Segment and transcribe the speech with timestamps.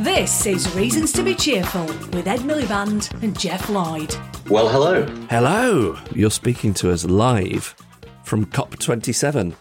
[0.00, 4.14] This is Reasons to be Cheerful with Ed Miliband and Geoff Lloyd.
[4.50, 5.06] Well, hello.
[5.30, 7.74] Hello, you're speaking to us live
[8.24, 9.54] from COP27.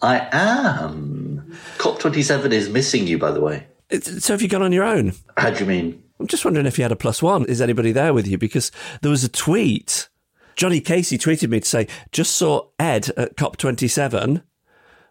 [0.00, 1.52] I am.
[1.78, 3.66] COP27 is missing you, by the way.
[3.90, 5.14] It's- So have you gone on your own?
[5.36, 6.02] How do you mean?
[6.20, 7.44] I'm just wondering if you had a plus one.
[7.46, 8.38] Is anybody there with you?
[8.38, 8.70] Because
[9.02, 10.08] there was a tweet.
[10.56, 14.42] Johnny Casey tweeted me to say, just saw Ed at COP27,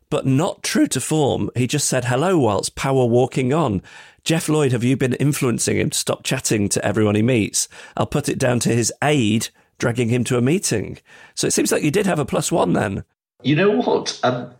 [0.09, 1.49] but not true to form.
[1.55, 3.81] He just said hello whilst power walking on.
[4.23, 7.67] Geoff Lloyd, have you been influencing him to stop chatting to everyone he meets?
[7.97, 10.97] I'll put it down to his aide dragging him to a meeting.
[11.35, 13.03] So it seems like you did have a plus one then.
[13.41, 14.17] You know what?
[14.23, 14.53] Um,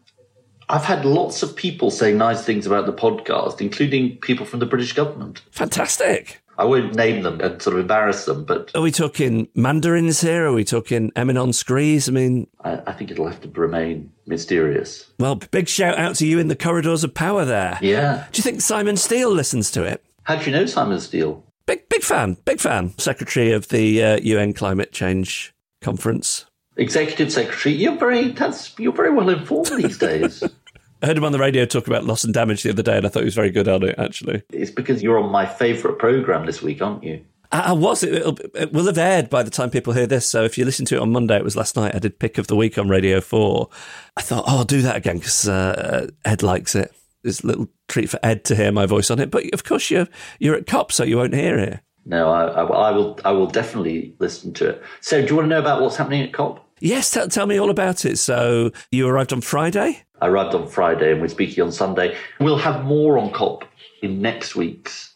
[0.68, 4.66] I've had lots of people saying nice things about the podcast, including people from the
[4.66, 5.42] British government.
[5.52, 6.43] Fantastic.
[6.58, 10.46] I won't name them and sort of embarrass them, but Are we talking mandarins here?
[10.46, 12.10] Are we talking éminences grises?
[12.10, 15.12] I mean, I, I think it'll have to remain mysterious.
[15.20, 17.80] well, big shout out to you in the corridors of power there.
[17.82, 18.28] Yeah.
[18.32, 20.04] Do you think Simon Stiell listens to it?
[20.24, 21.42] How do you know Simon Stiell?
[21.66, 22.98] Big, big fan, big fan.
[22.98, 26.46] Secretary of the uh, UN Climate Change Conference.
[26.76, 27.76] Executive Secretary.
[27.76, 30.44] You're very that's you're very well informed these days.
[31.04, 33.06] I heard him on the radio talk about loss and damage the other day, and
[33.06, 34.42] I thought he was very good on it, actually.
[34.54, 37.22] it's because you're on my favourite programme this week, aren't you?
[37.52, 38.04] I, I was.
[38.04, 38.24] It,
[38.56, 40.26] it will have aired by the time people hear this.
[40.26, 41.94] So if you listen to it on Monday, it was last night.
[41.94, 43.68] I did pick of the week on Radio 4.
[44.16, 46.94] I thought, oh, I'll do that again because uh, Ed likes it.
[47.26, 49.30] It's a little treat for Ed to hear my voice on it.
[49.30, 50.08] But of course, you're,
[50.40, 51.82] you're at COP, so you won't hear it.
[52.06, 53.20] No, I, I, I will.
[53.26, 54.84] I will definitely listen to it.
[55.02, 56.66] So, do you want to know about what's happening at COP?
[56.84, 58.18] Yes, tell, tell me all about it.
[58.18, 60.04] So you arrived on Friday?
[60.24, 62.16] I arrived on Friday and we're speaking on Sunday.
[62.40, 63.66] We'll have more on COP
[64.02, 65.16] in next week's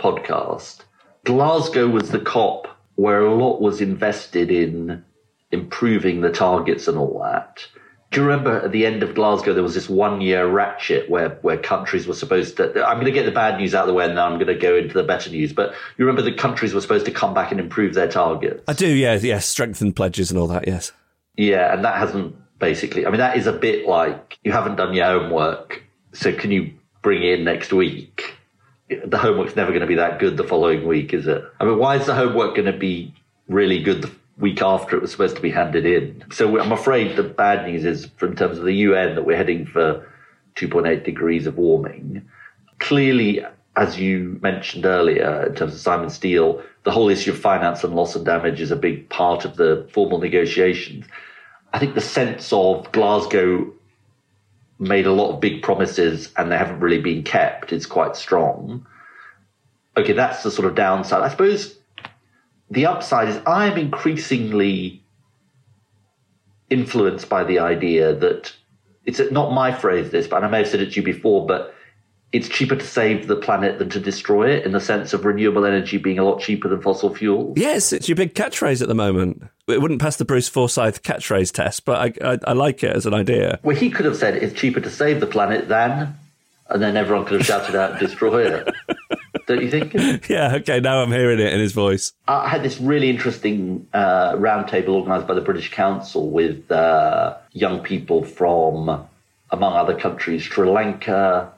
[0.00, 0.80] podcast.
[1.22, 2.66] Glasgow was the COP
[2.96, 5.04] where a lot was invested in
[5.52, 7.64] improving the targets and all that.
[8.10, 11.38] Do you remember at the end of Glasgow there was this one year ratchet where,
[11.42, 14.06] where countries were supposed to I'm gonna get the bad news out of the way
[14.06, 15.52] and then I'm gonna go into the better news.
[15.52, 18.64] But you remember the countries were supposed to come back and improve their targets?
[18.66, 19.46] I do, yeah, yes.
[19.46, 20.90] Strengthen pledges and all that, yes.
[21.36, 23.04] Yeah, and that hasn't basically.
[23.04, 26.72] I mean, that is a bit like you haven't done your homework, so can you
[27.02, 28.36] bring in next week?
[29.04, 31.42] The homework's never going to be that good the following week, is it?
[31.58, 33.12] I mean, why is the homework going to be
[33.48, 36.24] really good the week after it was supposed to be handed in?
[36.30, 39.66] So I'm afraid the bad news is, in terms of the UN, that we're heading
[39.66, 40.08] for
[40.54, 42.22] 2.8 degrees of warming.
[42.78, 43.44] Clearly,
[43.74, 47.96] as you mentioned earlier, in terms of Simon Stiell, the whole issue of finance and
[47.96, 51.06] loss and damage is a big part of the formal negotiations.
[51.72, 53.72] I think the sense of Glasgow
[54.78, 58.86] made a lot of big promises and they haven't really been kept is quite strong.
[59.96, 61.22] Okay, that's the sort of downside.
[61.22, 61.78] I suppose
[62.70, 65.02] the upside is I'm increasingly
[66.68, 68.54] influenced by the idea that
[69.04, 71.74] it's not my phrase this, but I may have said it to you before, but
[72.32, 75.66] it's cheaper to save the planet than to destroy it in the sense of renewable
[75.66, 77.56] energy being a lot cheaper than fossil fuels.
[77.58, 79.42] Yes, it's your big catchphrase at the moment.
[79.68, 83.04] It wouldn't pass the Bruce Forsyth catchphrase test, but I, I, I like it as
[83.04, 83.60] an idea.
[83.62, 86.16] Well, he could have said it's cheaper to save the planet than,
[86.68, 88.74] and then everyone could have shouted out destroy it.
[89.46, 90.28] Don't you think?
[90.28, 92.12] Yeah, okay, now I'm hearing it in his voice.
[92.28, 97.80] I had this really interesting uh, roundtable organised by the British Council with uh, young
[97.80, 99.06] people from,
[99.50, 101.52] among other countries, Sri Lanka,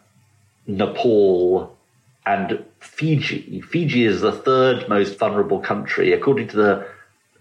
[0.67, 1.77] Nepal,
[2.27, 3.61] and Fiji.
[3.61, 6.13] Fiji is the third most vulnerable country.
[6.13, 6.87] According to the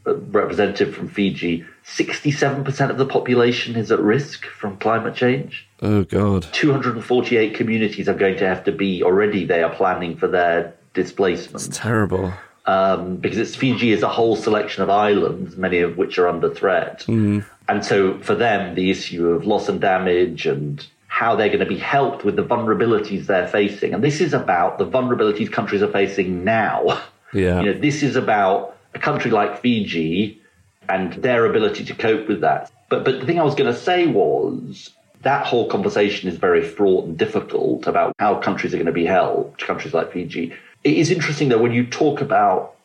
[0.05, 5.67] uh, representative from Fiji, 67% of the population is at risk from climate change.
[5.81, 6.43] Oh, God.
[6.51, 11.73] 248 communities are going to have to be already, they are planning for their displacement
[11.73, 12.33] Terrible.
[12.65, 16.53] um, because it's Fiji is a whole selection of islands, many of which are under
[16.53, 17.05] threat.
[17.07, 21.65] And so for them, the issue of loss and damage and how they're going to
[21.67, 23.93] be helped with the vulnerabilities they're facing.
[23.93, 27.03] And this is about the vulnerabilities countries are facing now.
[27.35, 27.61] Yeah.
[27.61, 30.41] You know, this is about a country like Fiji
[30.89, 32.71] and their ability to cope with that.
[32.89, 34.89] But but the thing I was going to say was
[35.21, 39.05] that whole conversation is very fraught and difficult about how countries are going to be
[39.05, 40.51] helped, countries like Fiji.
[40.83, 42.75] It is interesting though when you talk about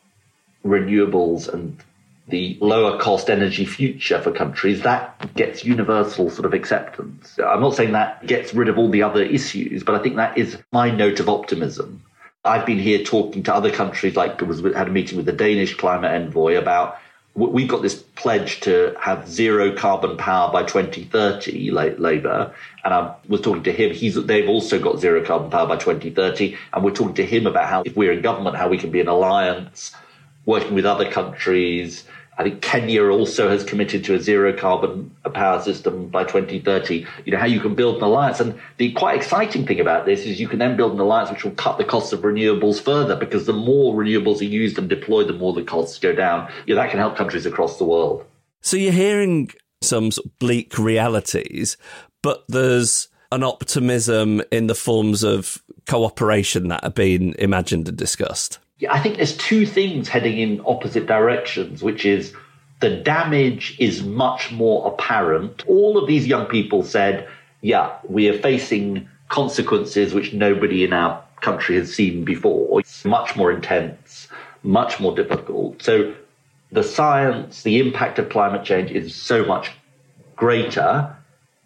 [0.63, 1.77] renewables and
[2.29, 7.37] the lower cost energy future for countries, that gets universal sort of acceptance.
[7.39, 10.37] I'm not saying that gets rid of all the other issues, but I think that
[10.37, 12.03] is my note of optimism.
[12.45, 15.75] I've been here talking to other countries, like was had a meeting with the Danish
[15.75, 16.97] climate envoy about
[17.35, 22.53] we've got this pledge to have zero carbon power by 2030, Labour.
[22.83, 23.93] And I was talking to him.
[23.93, 26.57] He's, they've also got zero carbon power by 2030.
[26.73, 28.99] And we're talking to him about how, if we're in government, how we can be
[28.99, 29.93] an alliance,
[30.45, 32.03] working with other countries,
[32.39, 37.05] I think Kenya also has committed to a zero carbon power system by 2030.
[37.25, 38.39] You know, how you can build an alliance.
[38.39, 41.43] And the quite exciting thing about this is you can then build an alliance which
[41.43, 45.27] will cut the costs of renewables further because the more renewables are used and deployed,
[45.27, 46.49] the more the costs go down.
[46.65, 48.25] You know, that can help countries across the world.
[48.61, 49.51] So you're hearing
[49.81, 50.09] some
[50.39, 51.75] bleak realities,
[52.21, 58.59] but there's an optimism in the forms of cooperation that have been imagined and discussed.
[58.87, 62.33] I think there's two things heading in opposite directions, which is
[62.79, 65.63] the damage is much more apparent.
[65.67, 67.27] All of these young people said,
[67.61, 72.79] yeah, we are facing consequences which nobody in our country has seen before.
[72.79, 74.29] It's much more intense,
[74.63, 75.81] much more difficult.
[75.81, 76.13] So
[76.71, 79.71] the science, the impact of climate change is so much
[80.37, 81.15] greater.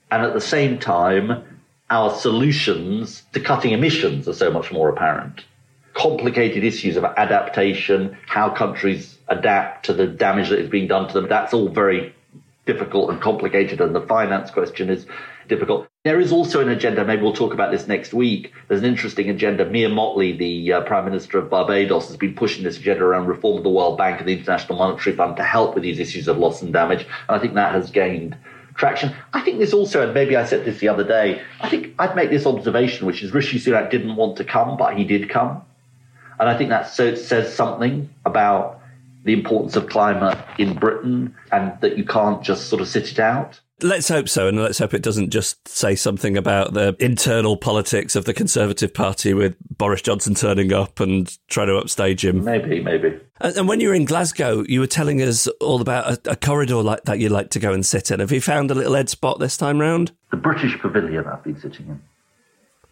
[0.10, 1.44] And at the same time,
[1.92, 5.46] our solutions to cutting emissions are so much more apparent
[5.94, 11.14] complicated issues of adaptation, how countries adapt to the damage that is being done to
[11.14, 11.30] them.
[11.30, 12.14] That's all very
[12.66, 15.06] difficult and complicated, and the finance question is
[15.48, 15.88] difficult.
[16.04, 18.54] There is also an agenda, maybe we'll talk about this next week.
[18.68, 19.66] There's an interesting agenda.
[19.66, 23.58] Mia Mottley, the uh, Prime Minister of Barbados, has been pushing this agenda around reform
[23.58, 26.38] of the World Bank and the International Monetary Fund to help with these issues of
[26.38, 27.02] loss and damage.
[27.28, 28.38] And I think that has gained
[28.76, 29.14] traction.
[29.34, 32.16] I think this also, and maybe I said this the other day, I think I'd
[32.16, 35.62] make this observation, which is Rishi Sunak didn't want to come, but he did come.
[36.40, 38.80] And I think that so, says something about
[39.24, 43.20] the importance of climate in Britain and that you can't just sort of sit it
[43.20, 43.60] out.
[43.82, 48.16] Let's hope so, and let's hope it doesn't just say something about the internal politics
[48.16, 52.46] of the Conservative Party with Boris Johnson turning up and trying to upstage him.
[52.46, 53.20] Maybe, maybe.
[53.42, 56.82] And, when you were in Glasgow, you were telling us all about a, a corridor
[56.82, 58.22] like that you like to go and sit in.
[58.22, 60.14] Have you found a little ed spot this time round?
[60.32, 62.02] The British Pavilion I've been sitting in.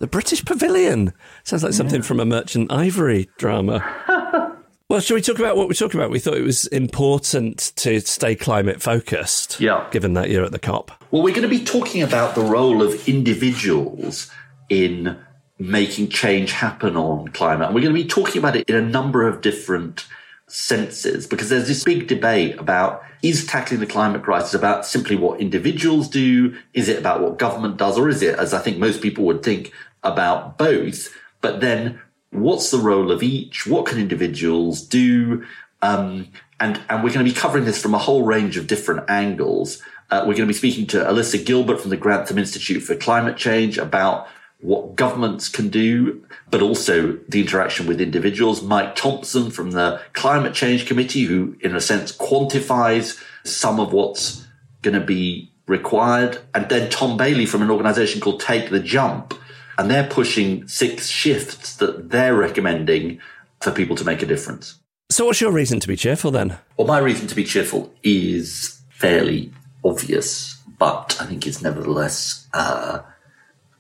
[0.01, 1.13] The British Pavilion.
[1.44, 2.07] Sounds like something yeah.
[2.07, 3.86] from a Merchant Ivory drama.
[4.89, 6.09] well, shall we talk about what we're talking about?
[6.09, 9.59] We thought it was important to stay climate focused.
[9.59, 9.88] Yeah.
[9.92, 10.92] Given that you're at the COP.
[11.12, 14.31] Well, we're going to be talking about the role of individuals
[14.69, 15.19] in
[15.59, 17.68] making change happen on climate.
[17.68, 20.07] And we're going to be talking about it in a number of different
[20.47, 25.39] senses because there's this big debate about is tackling the climate crisis about simply what
[25.39, 26.57] individuals do?
[26.74, 28.00] Is it about what government does?
[28.00, 29.71] Or is it, as I think most people would think,
[30.03, 32.01] about both, but then
[32.31, 33.68] what's the role of each?
[33.68, 35.45] What can individuals do?
[35.81, 39.09] Um, and, and we're going to be covering this from a whole range of different
[39.09, 39.81] angles.
[40.09, 43.38] Uh, we're going to be speaking to Alyssa Gilbert from the Grantham Institute for Climate
[43.38, 44.27] Change about
[44.59, 48.62] what governments can do, but also the interaction with individuals.
[48.62, 54.45] Mike Thompson from the Climate Change Committee, who in a sense quantifies some of what's
[54.83, 56.39] going to be required.
[56.54, 59.33] And then Tom Bailey from an organization called Take the Jump,
[59.81, 63.19] and they're pushing six shifts that they're recommending
[63.62, 64.78] for people to make a difference.
[65.10, 66.60] So, what's your reason to be cheerful then?
[66.78, 69.51] Well, my reason to be cheerful is fairly
[69.83, 73.00] obvious, but I think it's nevertheless uh,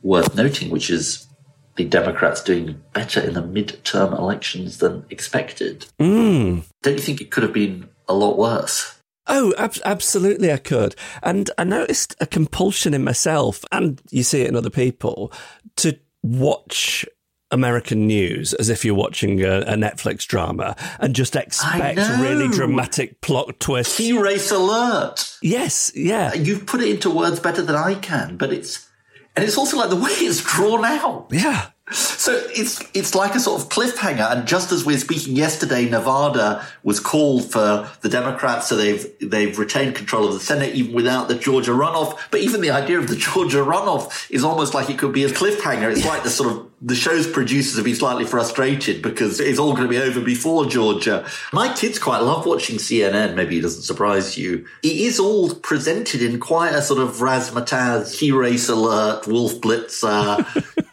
[0.01, 1.27] worth noting, which is
[1.75, 5.85] the Democrats doing better in the midterm elections than expected.
[5.99, 6.63] Mm.
[6.81, 9.01] Don't you think it could have been a lot worse?
[9.27, 10.95] Oh, ab- absolutely, I could.
[11.21, 15.31] And I noticed a compulsion in myself, and you see it in other people,
[15.77, 17.05] to watch
[17.51, 23.19] American news as if you're watching a, a Netflix drama and just expect really dramatic
[23.21, 23.97] plot twists.
[23.97, 25.37] Key race alert.
[25.41, 26.33] Yes, yeah.
[26.33, 28.87] You've put it into words better than I can, but it's,
[29.35, 31.27] and it's also like the way it's drawn out.
[31.31, 31.70] Yeah.
[31.91, 34.31] So it's it's like a sort of cliffhanger.
[34.31, 39.07] And just as we are speaking yesterday, Nevada was called for the Democrats, so they've
[39.19, 42.17] they've retained control of the Senate even without the Georgia runoff.
[42.31, 45.29] But even the idea of the Georgia runoff is almost like it could be a
[45.29, 45.91] cliffhanger.
[45.91, 49.73] It's like the sort of the show's producers have been slightly frustrated because it's all
[49.73, 51.27] going to be over before Georgia.
[51.53, 53.35] My kids quite love watching CNN.
[53.35, 54.65] Maybe it doesn't surprise you.
[54.81, 60.43] It is all presented in quite a sort of razzmatazz, key race alert, Wolf Blitzer.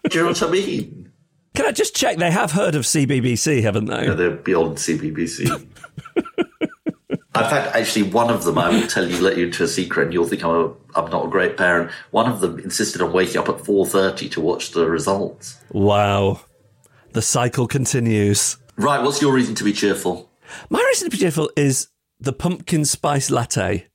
[0.08, 1.12] Do you know what I mean?
[1.54, 2.18] Can I just check?
[2.18, 4.06] They have heard of CBBC, haven't they?
[4.06, 5.66] Yeah, they're beyond CBBC.
[7.38, 10.04] In fact, actually, one of them, I will tell you, let you into a secret,
[10.04, 11.90] and you'll think I'm, a, I'm not a great parent.
[12.10, 15.60] One of them insisted on waking up at 4.30 to watch the results.
[15.70, 16.40] Wow.
[17.12, 18.56] The cycle continues.
[18.76, 20.30] Right, what's your reason to be cheerful?
[20.68, 21.88] My reason to be cheerful is
[22.18, 23.86] the pumpkin spice latte.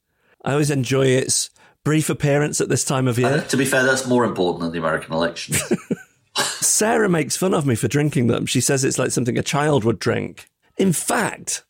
[0.46, 1.50] I always enjoy its
[1.84, 3.28] brief appearance at this time of year.
[3.28, 5.56] Uh, to be fair, that's more important than the American election.
[6.36, 8.46] Sarah makes fun of me for drinking them.
[8.46, 10.50] She says it's like something a child would drink.
[10.78, 11.64] In fact,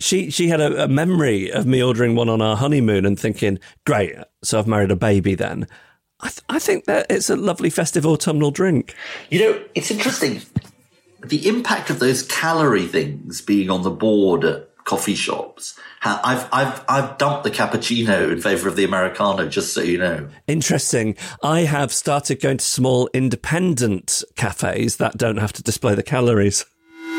[0.00, 3.58] she she had a, a memory of me ordering one on our honeymoon and thinking,
[3.86, 5.66] "Great, so I've married a baby." Then,
[6.20, 8.94] I, th- I think that it's a lovely festive autumnal drink.
[9.30, 10.42] you know, it's interesting.
[11.24, 15.78] The impact of those calorie things being on the board at coffee shops.
[16.02, 20.28] I've I've I've dumped the cappuccino in favour of the americano, just so you know.
[20.46, 21.14] Interesting.
[21.42, 26.64] I have started going to small independent cafes that don't have to display the calories.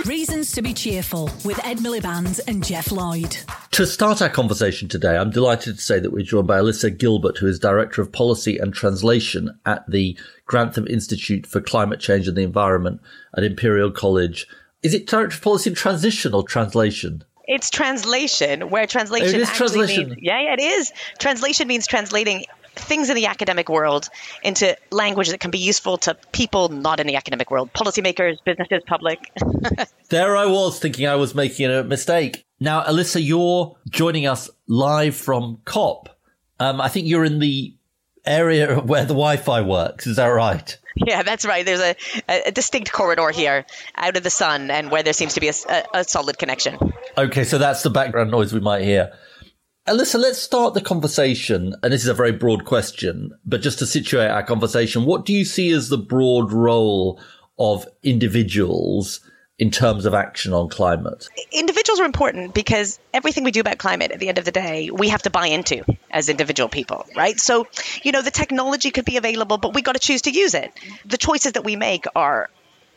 [0.05, 3.37] Reasons to be cheerful with Ed Miliband and Geoff Lloyd.
[3.71, 7.37] To start our conversation today, I'm delighted to say that we're joined by Alyssa Gilbert,
[7.37, 12.35] who is Director of Policy and Translation at the Grantham Institute for Climate Change and
[12.35, 12.99] the Environment
[13.37, 14.47] at Imperial College.
[14.81, 17.23] Is it Director of Policy and Transition or Translation?
[17.49, 20.09] It's translation, where translation It is actually translation.
[20.09, 20.91] means yeah, yeah, it is.
[21.17, 24.07] Translation means translating things in the academic world
[24.43, 28.83] into language that can be useful to people not in the academic world, policymakers, businesses,
[28.87, 29.19] public.
[30.09, 32.43] There I was thinking I was making a mistake.
[32.59, 36.09] Now, Alyssa, you're joining us live from COP.
[36.59, 37.75] Um, I think you're in the
[38.25, 40.07] area where the Wi-Fi works.
[40.07, 40.77] Is that right?
[40.95, 41.65] yeah, that's right.
[41.65, 41.95] There's a,
[42.47, 43.65] a distinct corridor here
[43.95, 45.53] out of the sun, and where there seems to be a
[45.93, 46.77] a solid connection.
[47.17, 49.11] Okay, so that's the background noise we might hear.
[49.87, 51.73] Alyssa, let's start the conversation.
[51.81, 55.33] And this is a very broad question, but just to situate our conversation, what do
[55.33, 57.19] you see as the broad role
[57.57, 59.19] of individuals
[59.59, 61.27] in terms of action on climate?
[61.51, 64.89] individuals are important because everything we do about climate at the end of the day
[64.89, 67.39] we have to buy into as individual people right?
[67.39, 67.67] So
[68.01, 70.71] you know the technology could be available but we got to choose to use it.
[71.05, 72.49] The choices that we make are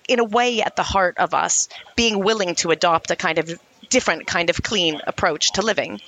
[0.08, 3.60] in a way at the heart of us being willing to adopt a kind of
[3.88, 6.00] different kind of clean approach to living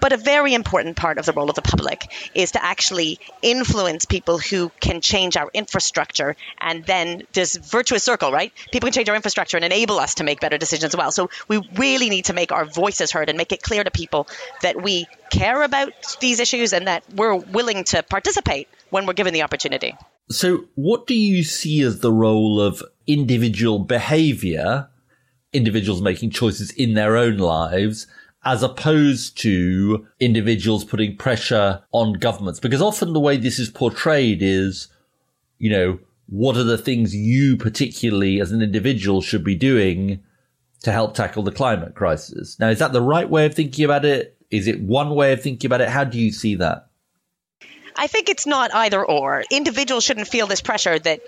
[0.00, 4.04] but a very important part of the role of the public is to actually influence
[4.04, 6.36] people who can change our infrastructure.
[6.58, 8.52] And then this virtuous circle, right?
[8.72, 11.12] People can change our infrastructure and enable us to make better decisions as well.
[11.12, 14.28] So we really need to make our voices heard and make it clear to people
[14.62, 19.34] that we care about these issues and that we're willing to participate when we're given
[19.34, 19.96] the opportunity.
[20.30, 24.88] So what do you see as the role of individual behavior,
[25.52, 28.06] individuals making choices in their own lives,
[28.48, 32.58] as opposed to individuals putting pressure on governments?
[32.58, 34.88] Because often the way this is portrayed is,
[35.58, 35.98] you know,
[36.30, 40.22] what are the things you particularly as an individual should be doing
[40.82, 42.58] to help tackle the climate crisis?
[42.58, 44.34] Now, is that the right way of thinking about it?
[44.50, 45.90] Is it one way of thinking about it?
[45.90, 46.88] How do you see that?
[47.96, 49.44] I think it's not either or.
[49.50, 51.20] Individuals shouldn't feel this pressure that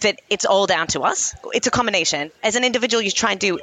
[0.00, 1.34] that it's all down to us.
[1.52, 2.30] It's a combination.
[2.42, 3.58] As an individual, you try and do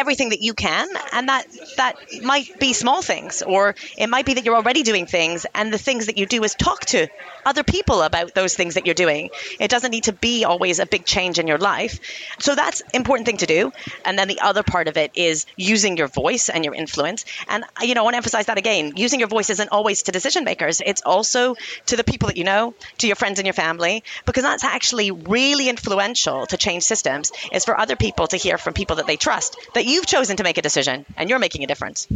[0.00, 4.34] everything that you can and that that might be small things or it might be
[4.34, 7.06] that you're already doing things and the things that you do is talk to
[7.44, 9.30] other people about those things that you're doing.
[9.58, 12.00] It doesn't need to be always a big change in your life.
[12.38, 13.72] So that's important thing to do.
[14.04, 17.24] And then the other part of it is using your voice and your influence.
[17.48, 18.94] And you know I want to emphasize that again.
[18.96, 20.80] Using your voice isn't always to decision makers.
[20.84, 24.42] It's also to the people that you know to your friends and your family because
[24.44, 28.96] that's actually really influential to change systems is for other people to hear from people
[28.96, 32.08] that they trust that you've chosen to make a decision and you're making a difference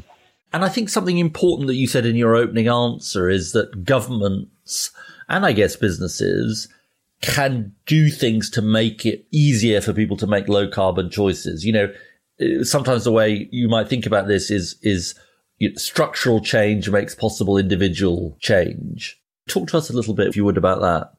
[0.52, 4.92] And I think something important that you said in your opening answer is that governments
[5.28, 6.68] and I guess businesses
[7.20, 11.64] can do things to make it easier for people to make low carbon choices.
[11.64, 15.14] You know, sometimes the way you might think about this is, is
[15.58, 19.20] you know, structural change makes possible individual change.
[19.48, 21.14] Talk to us a little bit, if you would, about that.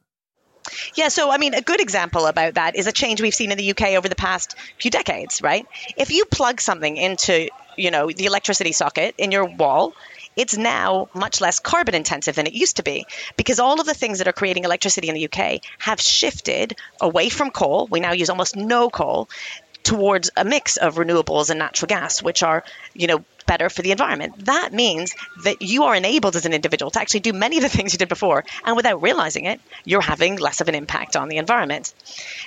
[0.94, 3.58] Yeah, so I mean, a good example about that is a change we've seen in
[3.58, 5.66] the UK over the past few decades, right?
[5.96, 9.94] If you plug something into, you know, the electricity socket in your wall,
[10.36, 13.06] it's now much less carbon intensive than it used to be
[13.36, 17.30] because all of the things that are creating electricity in the UK have shifted away
[17.30, 17.88] from coal.
[17.90, 19.30] We now use almost no coal
[19.82, 23.92] towards a mix of renewables and natural gas, which are, you know, better for the
[23.92, 24.46] environment.
[24.46, 27.68] That means that you are enabled as an individual to actually do many of the
[27.68, 31.28] things you did before, and without realizing it, you're having less of an impact on
[31.28, 31.94] the environment.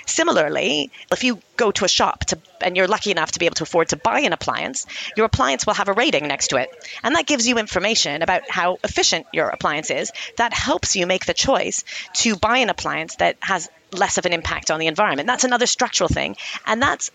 [0.06, 3.56] Similarly, if you go to a shop to, and you're lucky enough to be able
[3.56, 6.70] to afford to buy an appliance, your appliance will have a rating next to it.
[7.02, 10.12] And that gives you information about how efficient your appliance is.
[10.36, 14.32] That helps you make the choice to buy an appliance that has less of an
[14.32, 15.26] impact on the environment.
[15.26, 16.36] That's another structural thing.
[16.66, 17.10] And that's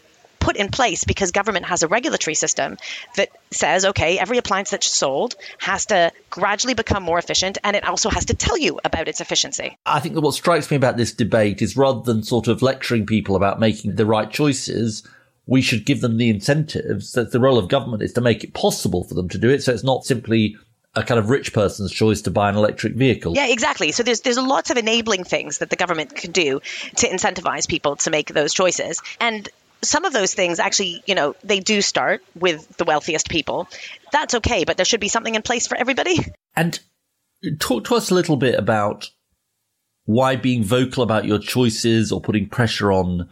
[0.45, 2.77] put in place because government has a regulatory system
[3.15, 7.83] that says, okay, every appliance that's sold has to gradually become more efficient and it
[7.83, 9.75] also has to tell you about its efficiency.
[9.87, 13.07] I think that what strikes me about this debate is rather than sort of lecturing
[13.07, 15.01] people about making the right choices,
[15.47, 17.13] we should give them the incentives.
[17.13, 19.63] That the role of government is to make it possible for them to do it.
[19.63, 20.57] So it's not simply
[20.93, 23.33] a kind of rich person's choice to buy an electric vehicle.
[23.35, 23.91] Yeah, exactly.
[23.91, 26.61] So there's there's lots of enabling things that the government can do
[26.97, 29.01] to incentivize people to make those choices.
[29.19, 29.49] And
[29.85, 33.67] some of those things actually, you know, they do start with the wealthiest people.
[34.11, 36.17] That's okay, but there should be something in place for everybody.
[36.55, 36.79] And
[37.59, 39.09] talk to us a little bit about
[40.05, 43.29] why being vocal about your choices or putting pressure on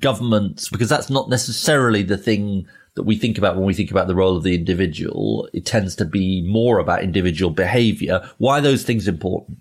[0.00, 4.08] governments, because that's not necessarily the thing that we think about when we think about
[4.08, 5.48] the role of the individual.
[5.52, 8.28] It tends to be more about individual behavior.
[8.38, 9.58] Why those things important?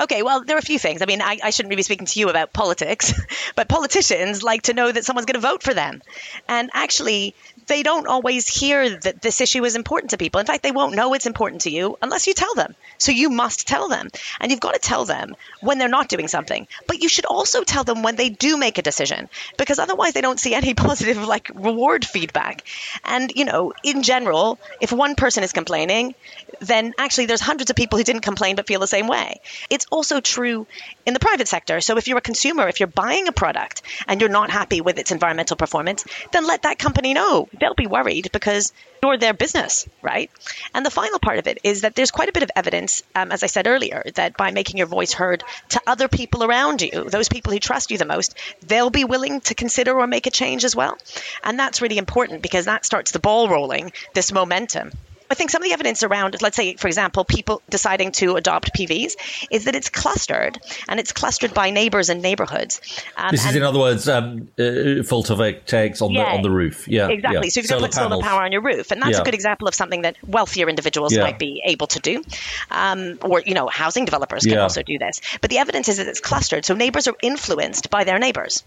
[0.00, 1.02] Okay, well, there are a few things.
[1.02, 3.12] I mean, I, I shouldn't be speaking to you about politics,
[3.56, 6.02] but politicians like to know that someone's going to vote for them.
[6.48, 7.34] And actually,
[7.70, 10.40] they don't always hear that this issue is important to people.
[10.40, 12.74] In fact, they won't know it's important to you unless you tell them.
[12.98, 14.08] So you must tell them.
[14.40, 16.66] And you've got to tell them when they're not doing something.
[16.88, 20.20] But you should also tell them when they do make a decision because otherwise they
[20.20, 22.64] don't see any positive like reward feedback.
[23.04, 26.16] And, you know, in general, if one person is complaining,
[26.58, 29.40] then actually there's hundreds of people who didn't complain but feel the same way.
[29.70, 30.66] It's also true
[31.06, 31.80] in the private sector.
[31.80, 34.98] So if you're a consumer, if you're buying a product and you're not happy with
[34.98, 39.88] its environmental performance, then let that company know they'll be worried because you're their business,
[40.02, 40.30] right?
[40.74, 43.32] And the final part of it is that there's quite a bit of evidence, um,
[43.32, 47.04] as I said earlier, that by making your voice heard to other people around you,
[47.04, 48.36] those people who trust you the most,
[48.66, 50.98] they'll be willing to consider or make a change as well.
[51.44, 54.92] And that's really important because that starts the ball rolling, this momentum.
[55.30, 58.74] I think some of the evidence around, let's say, for example, people deciding to adopt
[58.74, 59.14] PVs
[59.50, 60.58] is that it's clustered
[60.88, 62.80] and it's clustered by neighbors and neighborhoods.
[63.16, 64.62] Um, this is, in other words, um, uh,
[65.06, 66.88] photovoltaics on, yeah, the, on the roof.
[66.88, 67.08] Yeah.
[67.08, 67.46] Exactly.
[67.46, 67.50] Yeah.
[67.50, 68.90] So you're going to put solar power on your roof.
[68.90, 69.20] And that's yeah.
[69.20, 72.24] a good example of something that wealthier individuals might be able to do.
[72.70, 75.20] Um, or, you know, housing developers can also do this.
[75.40, 76.64] But the evidence is that it's clustered.
[76.64, 78.64] So neighbors are influenced by their neighbors.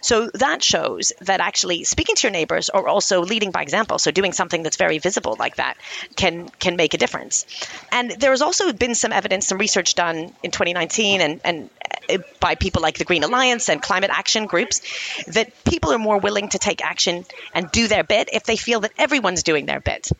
[0.00, 4.10] So that shows that actually speaking to your neighbors or also leading by example, so
[4.10, 5.76] doing something that's very visible like that,
[6.16, 7.46] can can make a difference.
[7.92, 11.70] And there has also been some evidence, some research done in 2019, and and
[12.08, 14.80] uh, by people like the Green Alliance and climate action groups,
[15.26, 17.24] that people are more willing to take action
[17.54, 20.10] and do their bit if they feel that everyone's doing their bit.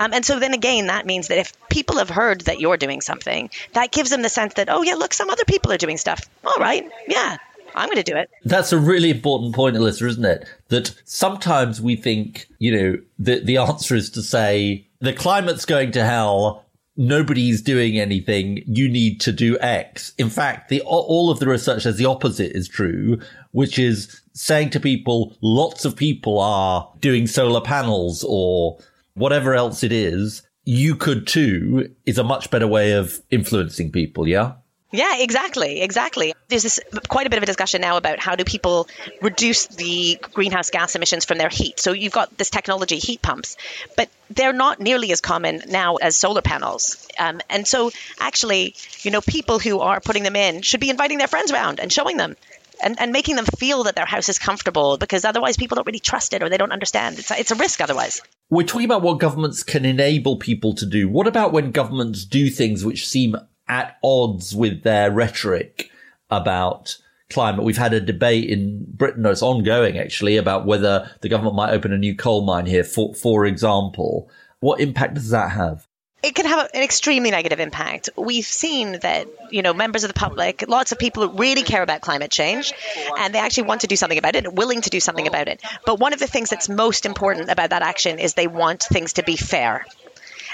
[0.00, 3.00] Um, and so then again, that means that if people have heard that you're doing
[3.00, 5.96] something, that gives them the sense that, oh, yeah, look, some other people are doing
[5.96, 6.28] stuff.
[6.44, 7.36] All right, yeah,
[7.74, 8.30] I'm going to do it.
[8.44, 10.48] That's a really important point, Alyssa, isn't it?
[10.68, 15.92] That sometimes we think, you know, the, the answer is to say, the climate's going
[15.92, 16.64] to hell.
[16.96, 18.62] Nobody's doing anything.
[18.66, 20.12] You need to do X.
[20.18, 23.20] In fact, the, all of the research says the opposite is true,
[23.52, 28.78] which is saying to people, lots of people are doing solar panels or
[29.14, 30.42] whatever else it is.
[30.64, 34.26] You could too is a much better way of influencing people.
[34.26, 34.54] Yeah.
[34.90, 36.32] Yeah, exactly, exactly.
[36.48, 38.88] There's this quite a bit of a discussion now about how do people
[39.20, 41.78] reduce the greenhouse gas emissions from their heat.
[41.78, 43.58] So you've got this technology, heat pumps,
[43.96, 47.06] but they're not nearly as common now as solar panels.
[47.18, 51.18] Um, and so actually, you know, people who are putting them in should be inviting
[51.18, 52.36] their friends around and showing them.
[52.80, 55.98] And, and making them feel that their house is comfortable because otherwise people don't really
[55.98, 57.18] trust it or they don't understand.
[57.18, 58.22] It's a, it's a risk otherwise.
[58.50, 61.08] We're talking about what governments can enable people to do.
[61.08, 63.34] What about when governments do things which seem
[63.68, 65.90] at odds with their rhetoric
[66.30, 66.96] about
[67.30, 67.64] climate.
[67.64, 71.92] We've had a debate in Britain, it's ongoing actually, about whether the government might open
[71.92, 74.30] a new coal mine here, for, for example.
[74.60, 75.86] What impact does that have?
[76.20, 78.10] It can have an extremely negative impact.
[78.16, 82.00] We've seen that, you know, members of the public, lots of people really care about
[82.00, 82.72] climate change
[83.18, 85.62] and they actually want to do something about it willing to do something about it.
[85.86, 89.12] But one of the things that's most important about that action is they want things
[89.14, 89.86] to be fair.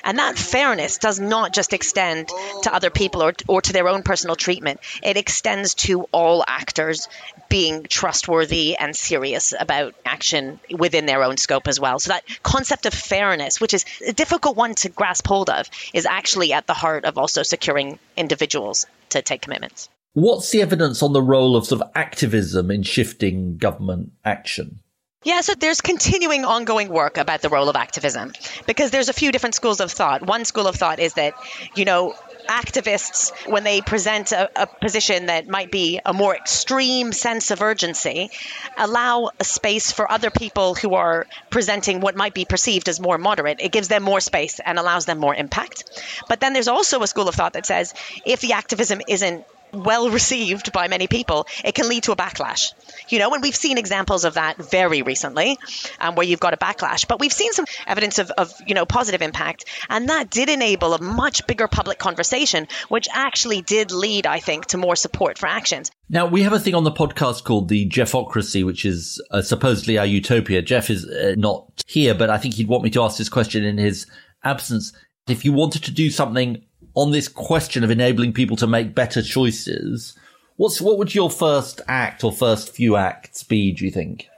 [0.05, 2.29] And that fairness does not just extend
[2.63, 4.81] to other people or, or to their own personal treatment.
[5.03, 7.09] It extends to all actors
[7.49, 11.99] being trustworthy and serious about action within their own scope as well.
[11.99, 16.05] So that concept of fairness, which is a difficult one to grasp hold of, is
[16.07, 19.89] actually at the heart of also securing individuals to take commitments.
[20.13, 24.81] What's the evidence on the role of sort of activism in shifting government action?
[25.25, 28.33] Yeah, so there's continuing ongoing work about the role of activism
[28.67, 30.21] because there's a few different schools of thought.
[30.21, 31.35] One school of thought is that,
[31.75, 32.15] you know,
[32.47, 37.63] activists, when they present a, a, position that might be a more extreme sense of
[37.63, 38.31] urgency,
[38.77, 43.17] allow a space for other people who are presenting what might be perceived as more
[43.17, 43.61] moderate.
[43.61, 45.85] It gives them more space and allows them more impact.
[46.29, 47.95] But then there's also a school of thought that says
[48.27, 52.73] if the activism isn't well received by many people, it can lead to a backlash.
[53.09, 55.59] You know, and we've seen examples of that very recently,
[56.01, 57.07] um, where you've got a backlash.
[57.07, 60.95] But we've seen some evidence of, of, you know, positive impact, and that did enable
[60.95, 65.47] a much bigger public conversation, which actually did lead, I think, to more support for
[65.47, 65.91] actions.
[66.09, 69.99] Now, we have a thing on the podcast called the Geoffocracy, which is uh, supposedly
[69.99, 70.63] our utopia.
[70.63, 73.65] Geoff is uh, not here, but I think he'd want me to ask this question
[73.65, 74.07] in his
[74.43, 74.93] absence.
[75.27, 76.63] If you wanted to do something
[76.95, 80.17] on this question of enabling people to make better choices,
[80.57, 83.73] what's what would your first act or first few acts be?
[83.73, 84.29] Do you think?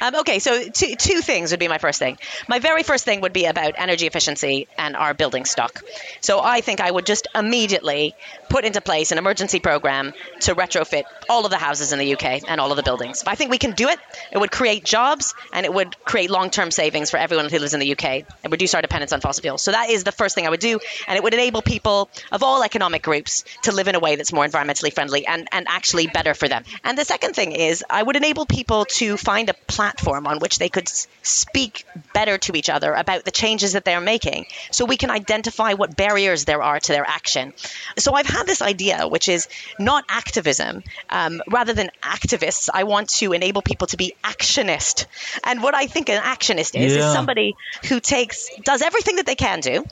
[0.00, 2.18] Um, okay, so two, two things would be my first thing.
[2.48, 5.82] My very first thing would be about energy efficiency and our building stock.
[6.20, 8.14] So I think I would just immediately
[8.48, 12.42] put into place an emergency program to retrofit all of the houses in the UK
[12.48, 13.24] and all of the buildings.
[13.26, 13.98] I think we can do it.
[14.30, 17.74] It would create jobs and it would create long term savings for everyone who lives
[17.74, 19.62] in the UK and reduce our dependence on fossil fuels.
[19.62, 20.78] So that is the first thing I would do.
[21.08, 24.32] And it would enable people of all economic groups to live in a way that's
[24.32, 26.64] more environmentally friendly and, and actually better for them.
[26.84, 30.58] And the second thing is I would enable people to find a platform on which
[30.58, 30.88] they could
[31.22, 35.74] speak better to each other about the changes that they're making so we can identify
[35.74, 37.52] what barriers there are to their action.
[37.98, 39.48] So I've had this idea, which is
[39.78, 40.82] not activism.
[41.08, 45.06] Um, rather than activists, I want to enable people to be actionist.
[45.44, 47.06] And what I think an actionist is, Yeah.
[47.06, 47.56] is somebody
[47.88, 49.84] who takes, does everything that they can do